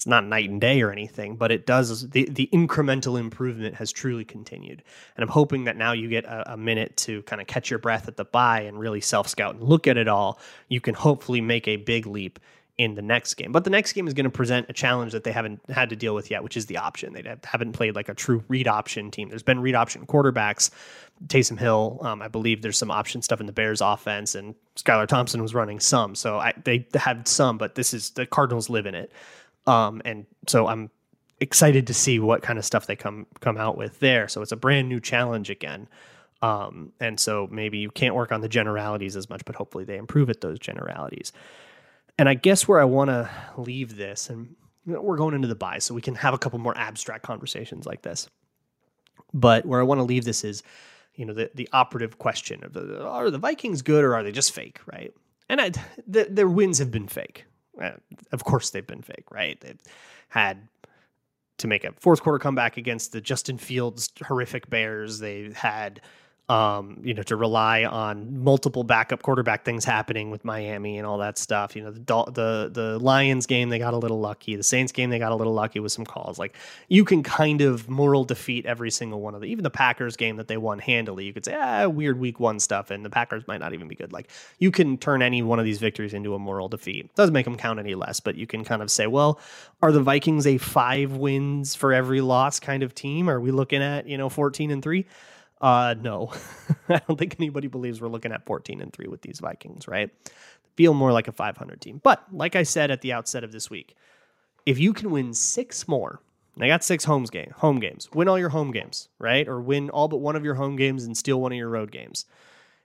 it's 0.00 0.06
not 0.06 0.24
night 0.24 0.48
and 0.48 0.62
day 0.62 0.80
or 0.80 0.90
anything, 0.90 1.36
but 1.36 1.52
it 1.52 1.66
does 1.66 2.08
the, 2.08 2.24
the 2.24 2.48
incremental 2.54 3.20
improvement 3.20 3.74
has 3.74 3.92
truly 3.92 4.24
continued. 4.24 4.82
And 5.14 5.22
I'm 5.22 5.28
hoping 5.28 5.64
that 5.64 5.76
now 5.76 5.92
you 5.92 6.08
get 6.08 6.24
a, 6.24 6.54
a 6.54 6.56
minute 6.56 6.96
to 6.98 7.20
kind 7.24 7.38
of 7.38 7.46
catch 7.46 7.68
your 7.68 7.78
breath 7.78 8.08
at 8.08 8.16
the 8.16 8.24
bye 8.24 8.62
and 8.62 8.80
really 8.80 9.02
self 9.02 9.28
scout 9.28 9.56
and 9.56 9.62
look 9.62 9.86
at 9.86 9.98
it 9.98 10.08
all. 10.08 10.40
You 10.68 10.80
can 10.80 10.94
hopefully 10.94 11.42
make 11.42 11.68
a 11.68 11.76
big 11.76 12.06
leap 12.06 12.38
in 12.78 12.94
the 12.94 13.02
next 13.02 13.34
game. 13.34 13.52
But 13.52 13.64
the 13.64 13.70
next 13.70 13.92
game 13.92 14.08
is 14.08 14.14
going 14.14 14.24
to 14.24 14.30
present 14.30 14.64
a 14.70 14.72
challenge 14.72 15.12
that 15.12 15.22
they 15.22 15.32
haven't 15.32 15.60
had 15.68 15.90
to 15.90 15.96
deal 15.96 16.14
with 16.14 16.30
yet, 16.30 16.42
which 16.42 16.56
is 16.56 16.64
the 16.64 16.78
option. 16.78 17.12
They 17.12 17.36
haven't 17.44 17.72
played 17.72 17.94
like 17.94 18.08
a 18.08 18.14
true 18.14 18.42
read 18.48 18.66
option 18.66 19.10
team. 19.10 19.28
There's 19.28 19.42
been 19.42 19.60
read 19.60 19.74
option 19.74 20.06
quarterbacks. 20.06 20.70
Taysom 21.26 21.58
Hill, 21.58 21.98
um, 22.02 22.22
I 22.22 22.28
believe 22.28 22.62
there's 22.62 22.78
some 22.78 22.90
option 22.90 23.20
stuff 23.22 23.40
in 23.40 23.46
the 23.46 23.52
Bears 23.52 23.80
offense, 23.80 24.34
and 24.34 24.54
Skylar 24.76 25.06
Thompson 25.06 25.42
was 25.42 25.54
running 25.54 25.80
some. 25.80 26.14
So 26.14 26.38
I, 26.38 26.54
they 26.64 26.86
had 26.94 27.28
some, 27.28 27.58
but 27.58 27.74
this 27.74 27.92
is 27.92 28.10
the 28.10 28.26
Cardinals 28.26 28.70
live 28.70 28.86
in 28.86 28.94
it. 28.94 29.12
Um, 29.66 30.00
and 30.04 30.26
so 30.46 30.66
I'm 30.66 30.90
excited 31.40 31.86
to 31.86 31.94
see 31.94 32.18
what 32.18 32.42
kind 32.42 32.58
of 32.58 32.64
stuff 32.64 32.86
they 32.86 32.96
come 32.96 33.26
come 33.40 33.58
out 33.58 33.76
with 33.76 34.00
there. 34.00 34.28
So 34.28 34.40
it's 34.42 34.52
a 34.52 34.56
brand 34.56 34.88
new 34.88 35.00
challenge 35.00 35.50
again. 35.50 35.88
Um, 36.42 36.92
and 37.00 37.20
so 37.20 37.48
maybe 37.50 37.78
you 37.78 37.90
can't 37.90 38.14
work 38.14 38.32
on 38.32 38.40
the 38.40 38.48
generalities 38.48 39.14
as 39.14 39.28
much, 39.28 39.44
but 39.44 39.56
hopefully 39.56 39.84
they 39.84 39.98
improve 39.98 40.30
at 40.30 40.40
those 40.40 40.58
generalities. 40.58 41.32
And 42.18 42.28
I 42.28 42.34
guess 42.34 42.66
where 42.66 42.80
I 42.80 42.84
want 42.84 43.08
to 43.08 43.28
leave 43.58 43.96
this, 43.96 44.30
and 44.30 44.54
you 44.86 44.94
know, 44.94 45.02
we're 45.02 45.16
going 45.16 45.34
into 45.34 45.48
the 45.48 45.54
bye, 45.54 45.78
so 45.78 45.94
we 45.94 46.00
can 46.00 46.14
have 46.14 46.32
a 46.32 46.38
couple 46.38 46.58
more 46.58 46.76
abstract 46.76 47.24
conversations 47.24 47.86
like 47.86 48.02
this. 48.02 48.28
But 49.34 49.66
where 49.66 49.80
I 49.80 49.84
want 49.84 49.98
to 50.00 50.04
leave 50.04 50.24
this 50.24 50.44
is, 50.44 50.62
you 51.14 51.24
know, 51.24 51.34
the 51.34 51.50
the 51.54 51.68
operative 51.72 52.18
question 52.18 52.64
of 52.64 52.72
the, 52.72 53.04
are 53.04 53.30
the 53.30 53.38
Vikings 53.38 53.82
good 53.82 54.04
or 54.04 54.14
are 54.14 54.22
they 54.22 54.32
just 54.32 54.52
fake, 54.52 54.80
right? 54.86 55.12
And 55.48 55.60
I, 55.60 55.72
the, 56.06 56.28
their 56.30 56.48
wins 56.48 56.78
have 56.78 56.90
been 56.90 57.08
fake. 57.08 57.44
Uh, 57.80 57.92
of 58.32 58.44
course 58.44 58.70
they've 58.70 58.86
been 58.86 59.02
fake, 59.02 59.30
right? 59.30 59.60
They've 59.60 59.80
had 60.28 60.68
to 61.58 61.68
make 61.68 61.84
a 61.84 61.92
fourth 61.98 62.22
quarter 62.22 62.38
comeback 62.38 62.76
against 62.76 63.12
the 63.12 63.20
Justin 63.20 63.58
Fields 63.58 64.10
horrific 64.26 64.70
Bears. 64.70 65.18
They 65.18 65.50
had 65.54 66.00
um, 66.50 66.98
you 67.04 67.14
know, 67.14 67.22
to 67.22 67.36
rely 67.36 67.84
on 67.84 68.42
multiple 68.42 68.82
backup 68.82 69.22
quarterback 69.22 69.64
things 69.64 69.84
happening 69.84 70.32
with 70.32 70.44
Miami 70.44 70.98
and 70.98 71.06
all 71.06 71.18
that 71.18 71.38
stuff. 71.38 71.76
You 71.76 71.84
know, 71.84 71.92
the 71.92 72.24
the 72.24 72.70
the 72.72 72.98
Lions 72.98 73.46
game 73.46 73.68
they 73.68 73.78
got 73.78 73.94
a 73.94 73.96
little 73.96 74.18
lucky. 74.18 74.56
The 74.56 74.64
Saints 74.64 74.90
game 74.90 75.10
they 75.10 75.20
got 75.20 75.30
a 75.30 75.36
little 75.36 75.52
lucky 75.52 75.78
with 75.78 75.92
some 75.92 76.04
calls. 76.04 76.40
Like 76.40 76.56
you 76.88 77.04
can 77.04 77.22
kind 77.22 77.60
of 77.60 77.88
moral 77.88 78.24
defeat 78.24 78.66
every 78.66 78.90
single 78.90 79.20
one 79.20 79.36
of 79.36 79.42
them. 79.42 79.48
Even 79.48 79.62
the 79.62 79.70
Packers 79.70 80.16
game 80.16 80.34
that 80.38 80.48
they 80.48 80.56
won 80.56 80.80
handily, 80.80 81.24
you 81.24 81.32
could 81.32 81.44
say 81.44 81.56
ah 81.56 81.86
weird 81.86 82.18
week 82.18 82.40
one 82.40 82.58
stuff, 82.58 82.90
and 82.90 83.04
the 83.04 83.10
Packers 83.10 83.46
might 83.46 83.60
not 83.60 83.72
even 83.72 83.86
be 83.86 83.94
good. 83.94 84.12
Like 84.12 84.28
you 84.58 84.72
can 84.72 84.98
turn 84.98 85.22
any 85.22 85.42
one 85.42 85.60
of 85.60 85.64
these 85.64 85.78
victories 85.78 86.14
into 86.14 86.34
a 86.34 86.38
moral 86.40 86.68
defeat. 86.68 87.14
Doesn't 87.14 87.32
make 87.32 87.44
them 87.44 87.56
count 87.56 87.78
any 87.78 87.94
less, 87.94 88.18
but 88.18 88.34
you 88.34 88.48
can 88.48 88.64
kind 88.64 88.82
of 88.82 88.90
say, 88.90 89.06
well, 89.06 89.38
are 89.82 89.92
the 89.92 90.02
Vikings 90.02 90.48
a 90.48 90.58
five 90.58 91.12
wins 91.12 91.76
for 91.76 91.92
every 91.92 92.20
loss 92.20 92.58
kind 92.58 92.82
of 92.82 92.92
team? 92.92 93.30
Are 93.30 93.38
we 93.38 93.52
looking 93.52 93.84
at 93.84 94.08
you 94.08 94.18
know 94.18 94.28
fourteen 94.28 94.72
and 94.72 94.82
three? 94.82 95.06
Uh, 95.60 95.94
no, 96.00 96.32
I 96.88 97.00
don't 97.06 97.18
think 97.18 97.36
anybody 97.38 97.68
believes 97.68 98.00
we're 98.00 98.08
looking 98.08 98.32
at 98.32 98.46
14 98.46 98.80
and 98.80 98.92
three 98.92 99.08
with 99.08 99.22
these 99.22 99.40
Vikings, 99.40 99.86
right? 99.86 100.10
Feel 100.76 100.94
more 100.94 101.12
like 101.12 101.28
a 101.28 101.32
500 101.32 101.80
team. 101.80 102.00
But 102.02 102.24
like 102.32 102.56
I 102.56 102.62
said 102.62 102.90
at 102.90 103.02
the 103.02 103.12
outset 103.12 103.44
of 103.44 103.52
this 103.52 103.68
week, 103.68 103.94
if 104.64 104.78
you 104.78 104.92
can 104.92 105.10
win 105.10 105.34
six 105.34 105.86
more, 105.86 106.20
I 106.58 106.66
got 106.66 106.84
six 106.84 107.04
homes 107.04 107.30
game, 107.30 107.52
home 107.56 107.80
games, 107.80 108.08
win 108.12 108.28
all 108.28 108.38
your 108.38 108.50
home 108.50 108.70
games, 108.70 109.08
right? 109.18 109.46
Or 109.46 109.60
win 109.60 109.90
all 109.90 110.08
but 110.08 110.18
one 110.18 110.36
of 110.36 110.44
your 110.44 110.54
home 110.54 110.76
games 110.76 111.04
and 111.04 111.16
steal 111.16 111.40
one 111.40 111.52
of 111.52 111.58
your 111.58 111.68
road 111.68 111.90
games. 111.90 112.26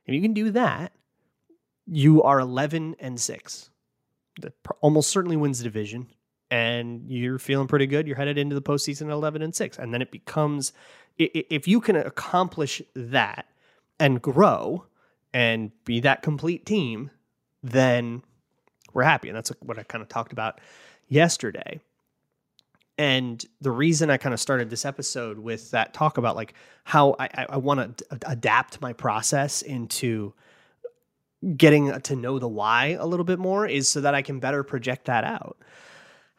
If 0.05 0.13
you 0.13 0.21
can 0.21 0.33
do 0.33 0.51
that, 0.51 0.93
you 1.85 2.23
are 2.23 2.39
11 2.39 2.95
and 2.99 3.19
6. 3.19 3.69
That 4.41 4.53
almost 4.81 5.09
certainly 5.09 5.37
wins 5.37 5.59
the 5.59 5.63
division 5.63 6.07
and 6.55 7.11
you're 7.11 7.37
feeling 7.37 7.67
pretty 7.67 7.85
good. 7.85 8.07
You're 8.07 8.15
headed 8.15 8.37
into 8.37 8.55
the 8.55 8.61
postseason 8.61 9.07
at 9.07 9.11
11 9.11 9.41
and 9.41 9.53
6. 9.53 9.77
And 9.77 9.93
then 9.93 10.01
it 10.01 10.09
becomes, 10.09 10.71
if 11.17 11.67
you 11.67 11.81
can 11.81 11.97
accomplish 11.97 12.81
that 12.95 13.47
and 13.99 14.21
grow 14.21 14.85
and 15.33 15.71
be 15.83 15.99
that 15.99 16.21
complete 16.21 16.65
team, 16.65 17.11
then 17.61 18.23
we're 18.93 19.03
happy. 19.03 19.27
And 19.27 19.35
that's 19.35 19.51
what 19.59 19.77
I 19.77 19.83
kind 19.83 20.01
of 20.01 20.07
talked 20.07 20.31
about 20.31 20.61
yesterday. 21.09 21.81
And 22.97 23.43
the 23.59 23.71
reason 23.71 24.09
I 24.09 24.15
kind 24.15 24.33
of 24.33 24.39
started 24.39 24.69
this 24.69 24.85
episode 24.85 25.37
with 25.37 25.71
that 25.71 25.93
talk 25.93 26.17
about 26.17 26.37
like 26.37 26.53
how 26.85 27.17
I, 27.19 27.47
I 27.49 27.57
want 27.57 27.97
to 27.97 28.05
adapt 28.25 28.79
my 28.79 28.93
process 28.93 29.61
into 29.61 30.33
getting 31.57 31.99
to 31.99 32.15
know 32.15 32.39
the 32.39 32.47
why 32.47 32.95
a 32.97 33.05
little 33.05 33.25
bit 33.25 33.39
more 33.39 33.67
is 33.67 33.89
so 33.89 33.99
that 33.99 34.15
I 34.15 34.21
can 34.21 34.39
better 34.39 34.63
project 34.63 35.07
that 35.07 35.25
out. 35.25 35.57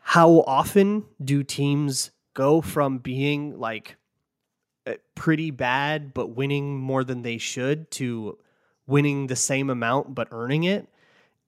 How 0.08 0.44
often 0.46 1.04
do 1.22 1.42
teams 1.42 2.12
go 2.32 2.60
from 2.60 2.98
being 2.98 3.58
like 3.58 3.96
pretty 5.16 5.50
bad 5.50 6.14
but 6.14 6.28
winning 6.28 6.78
more 6.78 7.02
than 7.02 7.22
they 7.22 7.38
should 7.38 7.90
to 7.90 8.38
winning 8.86 9.26
the 9.26 9.34
same 9.34 9.68
amount 9.68 10.14
but 10.14 10.28
earning 10.30 10.62
it? 10.62 10.88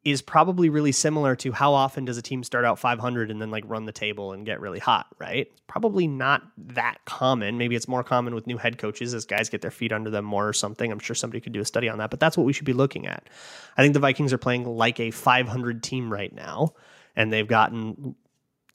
is 0.04 0.22
probably 0.22 0.70
really 0.70 0.92
similar 0.92 1.36
to 1.36 1.52
how 1.52 1.74
often 1.74 2.04
does 2.04 2.16
a 2.16 2.22
team 2.22 2.42
start 2.42 2.64
out 2.64 2.78
500 2.78 3.30
and 3.30 3.42
then 3.42 3.50
like 3.50 3.64
run 3.66 3.84
the 3.84 3.92
table 3.92 4.32
and 4.32 4.46
get 4.46 4.60
really 4.60 4.78
hot, 4.78 5.06
right? 5.18 5.48
Probably 5.66 6.06
not 6.06 6.42
that 6.56 6.98
common. 7.04 7.58
Maybe 7.58 7.76
it's 7.76 7.88
more 7.88 8.02
common 8.02 8.34
with 8.34 8.46
new 8.46 8.56
head 8.56 8.78
coaches 8.78 9.12
as 9.12 9.24
guys 9.24 9.48
get 9.48 9.60
their 9.60 9.70
feet 9.70 9.92
under 9.92 10.08
them 10.08 10.24
more 10.24 10.48
or 10.48 10.52
something. 10.52 10.90
I'm 10.90 10.98
sure 10.98 11.14
somebody 11.14 11.40
could 11.40 11.52
do 11.52 11.60
a 11.60 11.64
study 11.64 11.88
on 11.88 11.98
that, 11.98 12.10
but 12.10 12.20
that's 12.20 12.36
what 12.36 12.44
we 12.46 12.52
should 12.52 12.64
be 12.64 12.72
looking 12.72 13.06
at. 13.06 13.28
I 13.76 13.82
think 13.82 13.92
the 13.92 14.00
Vikings 14.00 14.32
are 14.32 14.38
playing 14.38 14.64
like 14.64 14.98
a 14.98 15.10
500 15.10 15.82
team 15.82 16.12
right 16.12 16.32
now, 16.32 16.74
and 17.14 17.32
they've 17.32 17.46
gotten 17.46 18.14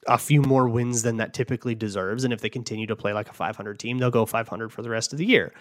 a 0.06 0.18
few 0.18 0.42
more 0.42 0.68
wins 0.68 1.02
than 1.02 1.16
that 1.18 1.34
typically 1.34 1.74
deserves. 1.74 2.24
And 2.24 2.32
if 2.32 2.40
they 2.40 2.50
continue 2.50 2.86
to 2.86 2.96
play 2.96 3.12
like 3.12 3.28
a 3.28 3.34
500 3.34 3.78
team, 3.78 3.98
they'll 3.98 4.10
go 4.10 4.26
500 4.26 4.72
for 4.72 4.82
the 4.82 4.90
rest 4.90 5.12
of 5.12 5.18
the 5.18 5.26
year. 5.26 5.52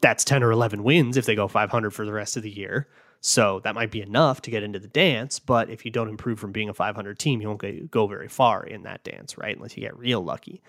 That's 0.00 0.24
10 0.24 0.42
or 0.42 0.50
11 0.50 0.82
wins 0.82 1.16
if 1.16 1.26
they 1.26 1.34
go 1.34 1.48
500 1.48 1.90
for 1.90 2.04
the 2.04 2.12
rest 2.12 2.36
of 2.36 2.42
the 2.42 2.50
year. 2.50 2.88
So 3.20 3.60
that 3.64 3.74
might 3.74 3.90
be 3.90 4.02
enough 4.02 4.42
to 4.42 4.50
get 4.50 4.62
into 4.62 4.78
the 4.78 4.88
dance, 4.88 5.38
but 5.38 5.70
if 5.70 5.86
you 5.86 5.90
don't 5.90 6.10
improve 6.10 6.38
from 6.38 6.52
being 6.52 6.68
a 6.68 6.74
500 6.74 7.18
team, 7.18 7.40
you 7.40 7.48
won't 7.48 7.90
go 7.90 8.06
very 8.06 8.28
far 8.28 8.64
in 8.64 8.82
that 8.82 9.02
dance, 9.02 9.38
right? 9.38 9.56
Unless 9.56 9.78
you 9.78 9.82
get 9.82 9.96
real 9.96 10.22
lucky. 10.22 10.60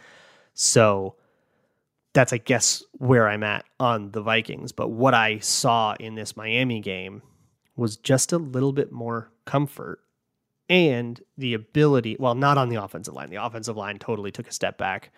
So 0.54 1.16
that's, 2.14 2.32
I 2.32 2.38
guess, 2.38 2.82
where 2.94 3.28
I'm 3.28 3.44
at 3.44 3.66
on 3.78 4.12
the 4.12 4.22
Vikings. 4.22 4.72
But 4.72 4.88
what 4.88 5.14
I 5.14 5.40
saw 5.40 5.96
in 6.00 6.16
this 6.16 6.38
Miami 6.38 6.80
game 6.80 7.24
was 7.76 7.98
just 7.98 8.32
a 8.32 8.38
little 8.38 8.72
bit 8.72 8.90
more 8.90 9.32
comfort 9.44 10.00
and 10.70 11.22
the 11.38 11.54
ability, 11.54 12.18
well, 12.20 12.36
not 12.36 12.58
on 12.58 12.70
the 12.70 12.82
offensive 12.82 13.14
line. 13.14 13.30
The 13.30 13.44
offensive 13.44 13.78
line 13.78 14.00
totally 14.00 14.32
took 14.32 14.48
a 14.48 14.52
step 14.52 14.78
back 14.78 15.12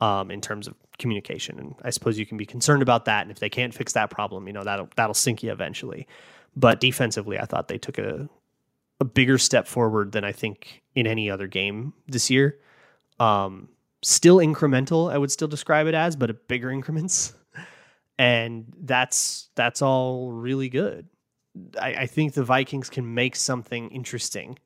um, 0.00 0.30
in 0.30 0.40
terms 0.40 0.66
of 0.66 0.74
communication. 0.98 1.58
And 1.58 1.74
I 1.82 1.90
suppose 1.90 2.18
you 2.18 2.26
can 2.26 2.36
be 2.36 2.46
concerned 2.46 2.82
about 2.82 3.06
that. 3.06 3.22
And 3.22 3.30
if 3.30 3.38
they 3.38 3.48
can't 3.48 3.74
fix 3.74 3.92
that 3.94 4.10
problem, 4.10 4.46
you 4.46 4.52
know, 4.52 4.64
that'll, 4.64 4.88
that'll 4.96 5.14
sink 5.14 5.42
you 5.42 5.52
eventually. 5.52 6.06
But 6.56 6.80
defensively, 6.80 7.38
I 7.38 7.44
thought 7.44 7.68
they 7.68 7.78
took 7.78 7.98
a 7.98 8.28
a 9.00 9.04
bigger 9.04 9.38
step 9.38 9.66
forward 9.66 10.12
than 10.12 10.24
I 10.24 10.32
think 10.32 10.82
in 10.94 11.06
any 11.06 11.30
other 11.30 11.46
game 11.46 11.94
this 12.06 12.30
year. 12.30 12.58
Um, 13.18 13.68
still 14.02 14.36
incremental, 14.36 15.10
I 15.10 15.18
would 15.18 15.30
still 15.30 15.48
describe 15.48 15.86
it 15.86 15.94
as, 15.94 16.16
but 16.16 16.30
a 16.30 16.34
bigger 16.34 16.70
increments, 16.70 17.34
and 18.18 18.66
that's 18.82 19.48
that's 19.54 19.82
all 19.82 20.30
really 20.30 20.68
good. 20.68 21.08
I, 21.80 21.94
I 21.94 22.06
think 22.06 22.34
the 22.34 22.44
Vikings 22.44 22.90
can 22.90 23.14
make 23.14 23.36
something 23.36 23.90
interesting 23.90 24.58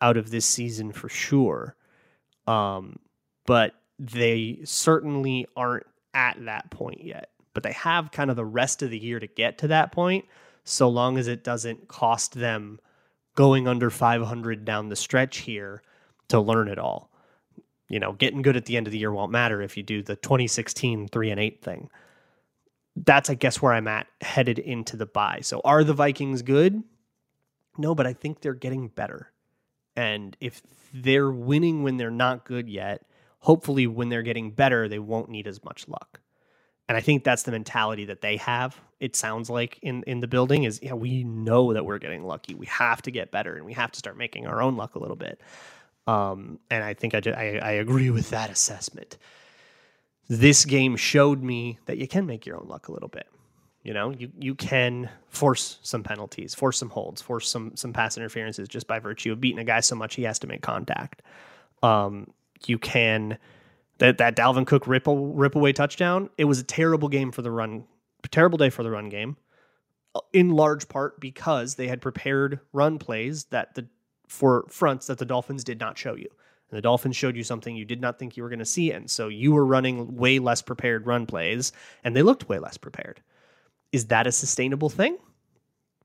out 0.00 0.16
of 0.16 0.30
this 0.30 0.46
season 0.46 0.92
for 0.92 1.08
sure, 1.08 1.76
um, 2.46 2.98
but 3.46 3.74
they 3.98 4.60
certainly 4.64 5.46
aren't 5.56 5.86
at 6.14 6.42
that 6.44 6.70
point 6.70 7.04
yet. 7.04 7.30
But 7.52 7.62
they 7.62 7.72
have 7.72 8.12
kind 8.12 8.30
of 8.30 8.36
the 8.36 8.44
rest 8.44 8.82
of 8.82 8.90
the 8.90 8.98
year 8.98 9.18
to 9.18 9.26
get 9.26 9.58
to 9.58 9.68
that 9.68 9.92
point 9.92 10.24
so 10.64 10.88
long 10.88 11.18
as 11.18 11.26
it 11.26 11.44
doesn't 11.44 11.88
cost 11.88 12.34
them 12.34 12.78
going 13.34 13.66
under 13.66 13.90
500 13.90 14.64
down 14.64 14.88
the 14.88 14.96
stretch 14.96 15.38
here 15.38 15.82
to 16.28 16.40
learn 16.40 16.68
it 16.68 16.78
all. 16.78 17.10
You 17.88 17.98
know, 17.98 18.12
getting 18.12 18.42
good 18.42 18.56
at 18.56 18.66
the 18.66 18.76
end 18.76 18.86
of 18.86 18.92
the 18.92 18.98
year 18.98 19.12
won't 19.12 19.32
matter 19.32 19.60
if 19.60 19.76
you 19.76 19.82
do 19.82 20.02
the 20.02 20.16
2016 20.16 21.08
3 21.08 21.30
and 21.30 21.40
8 21.40 21.62
thing. 21.62 21.90
That's 22.96 23.30
I 23.30 23.34
guess 23.34 23.60
where 23.60 23.72
I'm 23.72 23.88
at 23.88 24.06
headed 24.20 24.58
into 24.58 24.96
the 24.96 25.06
bye. 25.06 25.40
So 25.42 25.60
are 25.64 25.82
the 25.82 25.94
Vikings 25.94 26.42
good? 26.42 26.82
No, 27.78 27.94
but 27.94 28.06
I 28.06 28.12
think 28.12 28.40
they're 28.40 28.54
getting 28.54 28.88
better. 28.88 29.32
And 30.00 30.34
if 30.40 30.62
they're 30.94 31.30
winning 31.30 31.82
when 31.82 31.98
they're 31.98 32.10
not 32.10 32.46
good 32.46 32.70
yet, 32.70 33.04
hopefully 33.40 33.86
when 33.86 34.08
they're 34.08 34.22
getting 34.22 34.50
better, 34.50 34.88
they 34.88 34.98
won't 34.98 35.28
need 35.28 35.46
as 35.46 35.62
much 35.62 35.86
luck. 35.88 36.20
And 36.88 36.96
I 36.96 37.02
think 37.02 37.22
that's 37.22 37.42
the 37.42 37.52
mentality 37.52 38.06
that 38.06 38.22
they 38.22 38.38
have. 38.38 38.80
It 38.98 39.14
sounds 39.14 39.50
like 39.50 39.78
in 39.82 40.02
in 40.04 40.20
the 40.20 40.26
building 40.26 40.64
is 40.64 40.80
yeah, 40.82 40.94
we 40.94 41.22
know 41.24 41.74
that 41.74 41.84
we're 41.84 41.98
getting 41.98 42.24
lucky. 42.24 42.54
We 42.54 42.64
have 42.64 43.02
to 43.02 43.10
get 43.10 43.30
better 43.30 43.56
and 43.56 43.66
we 43.66 43.74
have 43.74 43.92
to 43.92 43.98
start 43.98 44.16
making 44.16 44.46
our 44.46 44.62
own 44.62 44.78
luck 44.78 44.94
a 44.94 44.98
little 44.98 45.16
bit. 45.16 45.42
Um, 46.06 46.60
and 46.70 46.82
I 46.82 46.94
think 46.94 47.14
I, 47.14 47.20
I, 47.30 47.60
I 47.62 47.72
agree 47.72 48.08
with 48.08 48.30
that 48.30 48.48
assessment. 48.48 49.18
This 50.30 50.64
game 50.64 50.96
showed 50.96 51.42
me 51.42 51.78
that 51.84 51.98
you 51.98 52.08
can 52.08 52.24
make 52.24 52.46
your 52.46 52.56
own 52.56 52.68
luck 52.68 52.88
a 52.88 52.92
little 52.92 53.10
bit. 53.10 53.28
You 53.82 53.94
know, 53.94 54.10
you 54.10 54.30
you 54.38 54.54
can 54.54 55.08
force 55.28 55.78
some 55.82 56.02
penalties, 56.02 56.54
force 56.54 56.78
some 56.78 56.90
holds, 56.90 57.22
force 57.22 57.48
some 57.48 57.76
some 57.76 57.92
pass 57.92 58.18
interferences 58.18 58.68
just 58.68 58.86
by 58.86 58.98
virtue 58.98 59.32
of 59.32 59.40
beating 59.40 59.58
a 59.58 59.64
guy 59.64 59.80
so 59.80 59.94
much 59.94 60.16
he 60.16 60.24
has 60.24 60.38
to 60.40 60.46
make 60.46 60.60
contact. 60.60 61.22
Um, 61.82 62.30
you 62.66 62.78
can 62.78 63.38
that 63.98 64.18
that 64.18 64.36
Dalvin 64.36 64.66
Cook 64.66 64.86
rip, 64.86 65.04
rip 65.06 65.54
away 65.54 65.72
touchdown, 65.72 66.28
it 66.36 66.44
was 66.44 66.58
a 66.58 66.64
terrible 66.64 67.08
game 67.08 67.32
for 67.32 67.40
the 67.42 67.50
run, 67.50 67.84
terrible 68.30 68.58
day 68.58 68.68
for 68.68 68.82
the 68.82 68.90
run 68.90 69.08
game, 69.08 69.36
in 70.32 70.50
large 70.50 70.88
part 70.88 71.18
because 71.20 71.76
they 71.76 71.88
had 71.88 72.02
prepared 72.02 72.60
run 72.72 72.98
plays 72.98 73.44
that 73.44 73.74
the 73.74 73.86
for 74.28 74.64
fronts 74.68 75.06
that 75.06 75.18
the 75.18 75.24
Dolphins 75.24 75.64
did 75.64 75.80
not 75.80 75.96
show 75.96 76.14
you. 76.14 76.28
And 76.70 76.76
the 76.76 76.82
Dolphins 76.82 77.16
showed 77.16 77.34
you 77.34 77.42
something 77.42 77.74
you 77.74 77.84
did 77.84 78.00
not 78.00 78.18
think 78.18 78.36
you 78.36 78.42
were 78.42 78.48
going 78.48 78.60
to 78.60 78.64
see, 78.64 78.92
and 78.92 79.10
so 79.10 79.28
you 79.28 79.52
were 79.52 79.66
running 79.66 80.16
way 80.16 80.38
less 80.38 80.62
prepared 80.62 81.06
run 81.06 81.26
plays, 81.26 81.72
and 82.04 82.14
they 82.14 82.22
looked 82.22 82.48
way 82.48 82.58
less 82.58 82.76
prepared. 82.76 83.20
Is 83.92 84.06
that 84.06 84.26
a 84.26 84.32
sustainable 84.32 84.88
thing? 84.88 85.18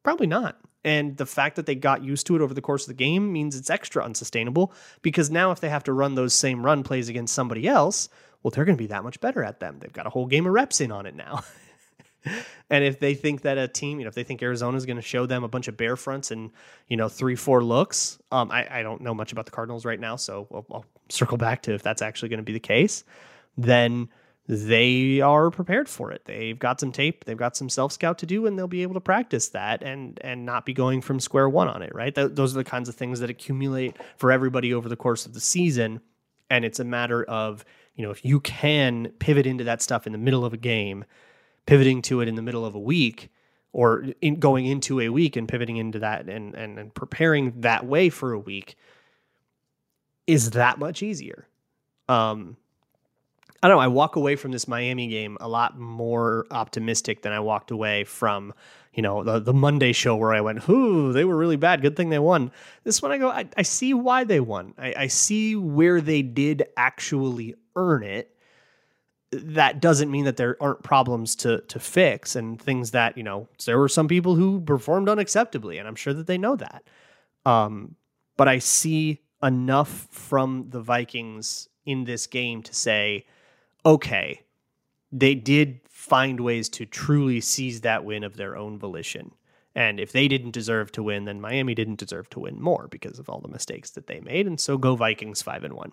Probably 0.03 0.27
not. 0.27 0.57
And 0.83 1.17
the 1.17 1.25
fact 1.25 1.55
that 1.55 1.65
they 1.65 1.73
got 1.73 2.03
used 2.03 2.27
to 2.27 2.35
it 2.35 2.41
over 2.41 2.53
the 2.53 2.61
course 2.61 2.83
of 2.83 2.89
the 2.89 2.93
game 2.93 3.33
means 3.33 3.55
it's 3.55 3.71
extra 3.71 4.03
unsustainable 4.03 4.71
because 5.01 5.31
now 5.31 5.51
if 5.51 5.59
they 5.59 5.69
have 5.69 5.83
to 5.85 5.93
run 5.93 6.13
those 6.13 6.33
same 6.33 6.63
run 6.63 6.83
plays 6.83 7.09
against 7.09 7.33
somebody 7.33 7.67
else, 7.67 8.07
well, 8.43 8.51
they're 8.51 8.65
going 8.65 8.77
to 8.77 8.83
be 8.83 8.87
that 8.87 9.03
much 9.03 9.19
better 9.19 9.43
at 9.43 9.59
them. 9.59 9.79
They've 9.79 9.91
got 9.91 10.05
a 10.05 10.11
whole 10.11 10.27
game 10.27 10.45
of 10.45 10.53
reps 10.53 10.81
in 10.81 10.91
on 10.91 11.07
it 11.07 11.15
now. 11.15 11.43
and 12.69 12.83
if 12.83 12.99
they 12.99 13.15
think 13.15 13.41
that 13.41 13.57
a 13.57 13.67
team, 13.67 13.97
you 13.97 14.05
know, 14.05 14.09
if 14.09 14.13
they 14.13 14.23
think 14.23 14.43
Arizona 14.43 14.77
is 14.77 14.85
going 14.85 14.97
to 14.97 15.01
show 15.01 15.25
them 15.25 15.43
a 15.43 15.47
bunch 15.47 15.67
of 15.67 15.75
bear 15.75 15.95
fronts 15.95 16.29
and, 16.29 16.51
you 16.87 16.97
know, 16.97 17.09
three, 17.09 17.35
four 17.35 17.63
looks, 17.63 18.19
um, 18.31 18.51
I, 18.51 18.79
I 18.79 18.83
don't 18.83 19.01
know 19.01 19.15
much 19.15 19.31
about 19.31 19.45
the 19.45 19.51
Cardinals 19.51 19.85
right 19.85 19.99
now, 19.99 20.17
so 20.17 20.47
I'll, 20.53 20.65
I'll 20.71 20.85
circle 21.09 21.37
back 21.37 21.63
to 21.63 21.73
if 21.73 21.81
that's 21.81 22.03
actually 22.03 22.29
going 22.29 22.37
to 22.37 22.43
be 22.43 22.53
the 22.53 22.59
case, 22.59 23.03
then– 23.57 24.09
they 24.47 25.21
are 25.21 25.49
prepared 25.49 25.89
for 25.89 26.11
it. 26.11 26.25
They've 26.25 26.57
got 26.57 26.79
some 26.79 26.91
tape, 26.91 27.25
they've 27.25 27.35
got 27.35 27.57
some 27.57 27.67
self 27.67 27.91
scout 27.91 28.19
to 28.19 28.27
do, 28.27 28.45
and 28.45 28.57
they'll 28.57 28.67
be 28.67 28.83
able 28.83 28.93
to 28.93 29.01
practice 29.01 29.49
that 29.49 29.81
and 29.81 30.19
and 30.21 30.45
not 30.45 30.65
be 30.65 30.73
going 30.73 31.01
from 31.01 31.19
square 31.19 31.49
one 31.49 31.67
on 31.67 31.81
it. 31.81 31.93
Right? 31.95 32.13
Th- 32.13 32.31
those 32.31 32.53
are 32.53 32.57
the 32.57 32.63
kinds 32.63 32.87
of 32.87 32.95
things 32.95 33.19
that 33.21 33.29
accumulate 33.29 33.97
for 34.17 34.31
everybody 34.31 34.73
over 34.73 34.87
the 34.87 34.95
course 34.95 35.25
of 35.25 35.33
the 35.33 35.39
season, 35.39 35.99
and 36.49 36.63
it's 36.63 36.79
a 36.79 36.83
matter 36.83 37.23
of 37.23 37.65
you 37.95 38.03
know 38.03 38.11
if 38.11 38.23
you 38.23 38.39
can 38.39 39.11
pivot 39.17 39.47
into 39.47 39.63
that 39.63 39.81
stuff 39.81 40.05
in 40.05 40.11
the 40.11 40.19
middle 40.19 40.45
of 40.45 40.53
a 40.53 40.57
game, 40.57 41.05
pivoting 41.65 42.03
to 42.03 42.21
it 42.21 42.27
in 42.27 42.35
the 42.35 42.43
middle 42.43 42.65
of 42.65 42.75
a 42.75 42.79
week, 42.79 43.29
or 43.73 44.05
in 44.21 44.35
going 44.35 44.67
into 44.67 44.99
a 44.99 45.09
week 45.09 45.35
and 45.35 45.47
pivoting 45.47 45.77
into 45.77 45.97
that 45.97 46.29
and 46.29 46.53
and, 46.53 46.77
and 46.77 46.93
preparing 46.93 47.61
that 47.61 47.87
way 47.87 48.09
for 48.09 48.31
a 48.31 48.39
week 48.39 48.75
is 50.27 50.51
that 50.51 50.77
much 50.77 51.01
easier. 51.01 51.47
Um, 52.07 52.57
I 53.65 53.67
don't 53.67 53.77
know. 53.77 53.81
I 53.81 53.87
walk 53.87 54.15
away 54.15 54.35
from 54.35 54.51
this 54.51 54.67
Miami 54.67 55.07
game 55.07 55.39
a 55.41 55.47
lot 55.47 55.75
more 55.75 56.45
optimistic 56.51 57.23
than 57.23 57.31
I 57.31 57.39
walked 57.39 57.71
away 57.71 58.03
from, 58.03 58.53
you 58.93 59.01
know, 59.01 59.23
the, 59.23 59.39
the 59.39 59.55
Monday 59.55 59.91
show 59.91 60.15
where 60.15 60.35
I 60.35 60.41
went, 60.41 60.69
"Ooh, 60.69 61.11
they 61.11 61.25
were 61.25 61.35
really 61.35 61.55
bad. 61.55 61.81
Good 61.81 61.95
thing 61.95 62.09
they 62.09 62.19
won." 62.19 62.51
This 62.83 63.01
one, 63.01 63.11
I 63.11 63.17
go, 63.17 63.29
I, 63.31 63.49
I 63.57 63.63
see 63.63 63.95
why 63.95 64.23
they 64.23 64.39
won. 64.39 64.75
I, 64.77 64.93
I 64.95 65.07
see 65.07 65.55
where 65.55 65.99
they 65.99 66.21
did 66.21 66.67
actually 66.77 67.55
earn 67.75 68.03
it. 68.03 68.37
That 69.31 69.81
doesn't 69.81 70.11
mean 70.11 70.25
that 70.25 70.37
there 70.37 70.61
aren't 70.61 70.83
problems 70.83 71.35
to 71.37 71.61
to 71.61 71.79
fix 71.79 72.35
and 72.35 72.61
things 72.61 72.91
that 72.91 73.17
you 73.17 73.23
know. 73.23 73.47
There 73.65 73.79
were 73.79 73.89
some 73.89 74.07
people 74.07 74.35
who 74.35 74.61
performed 74.61 75.07
unacceptably, 75.07 75.79
and 75.79 75.87
I'm 75.87 75.95
sure 75.95 76.13
that 76.13 76.27
they 76.27 76.37
know 76.37 76.55
that. 76.55 76.83
Um, 77.47 77.95
but 78.37 78.47
I 78.47 78.59
see 78.59 79.23
enough 79.41 80.07
from 80.11 80.67
the 80.69 80.81
Vikings 80.81 81.67
in 81.83 82.03
this 82.03 82.27
game 82.27 82.61
to 82.61 82.73
say 82.75 83.25
okay, 83.85 84.41
they 85.11 85.35
did 85.35 85.79
find 85.89 86.39
ways 86.39 86.69
to 86.69 86.85
truly 86.85 87.41
seize 87.41 87.81
that 87.81 88.03
win 88.03 88.23
of 88.23 88.37
their 88.37 88.57
own 88.57 88.77
volition. 88.77 89.31
And 89.75 89.99
if 89.99 90.11
they 90.11 90.27
didn't 90.27 90.51
deserve 90.51 90.91
to 90.93 91.03
win, 91.03 91.25
then 91.25 91.41
Miami 91.41 91.75
didn't 91.75 91.99
deserve 91.99 92.29
to 92.31 92.39
win 92.39 92.61
more 92.61 92.87
because 92.89 93.19
of 93.19 93.29
all 93.29 93.41
the 93.41 93.49
mistakes 93.49 93.91
that 93.91 94.07
they 94.07 94.21
made. 94.21 94.47
And 94.47 94.59
so 94.59 94.77
go 94.77 94.95
Vikings 94.95 95.41
5 95.41 95.65
and 95.65 95.73
1. 95.73 95.91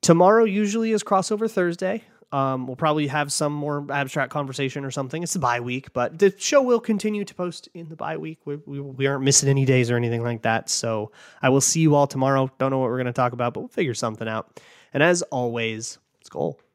Tomorrow 0.00 0.44
usually 0.44 0.92
is 0.92 1.04
crossover 1.04 1.50
Thursday. 1.50 2.04
Um, 2.32 2.66
we'll 2.66 2.76
probably 2.76 3.08
have 3.08 3.32
some 3.32 3.52
more 3.52 3.84
abstract 3.90 4.30
conversation 4.30 4.84
or 4.84 4.90
something. 4.90 5.22
It's 5.22 5.32
the 5.32 5.40
bye 5.40 5.60
week, 5.60 5.92
but 5.92 6.18
the 6.18 6.32
show 6.38 6.62
will 6.62 6.80
continue 6.80 7.24
to 7.24 7.34
post 7.34 7.68
in 7.74 7.88
the 7.88 7.96
bye 7.96 8.16
week. 8.16 8.38
We, 8.44 8.56
we, 8.66 8.80
we 8.80 9.06
aren't 9.06 9.24
missing 9.24 9.48
any 9.48 9.64
days 9.64 9.90
or 9.90 9.96
anything 9.96 10.22
like 10.22 10.42
that. 10.42 10.70
So 10.70 11.10
I 11.42 11.48
will 11.48 11.60
see 11.60 11.80
you 11.80 11.94
all 11.94 12.06
tomorrow. 12.06 12.50
Don't 12.58 12.70
know 12.70 12.78
what 12.78 12.88
we're 12.88 12.96
going 12.96 13.06
to 13.06 13.12
talk 13.12 13.32
about, 13.32 13.52
but 13.52 13.60
we'll 13.60 13.68
figure 13.68 13.94
something 13.94 14.28
out. 14.28 14.60
And 14.94 15.02
as 15.02 15.22
always, 15.22 15.98
let's 16.30 16.56
go. 16.56 16.69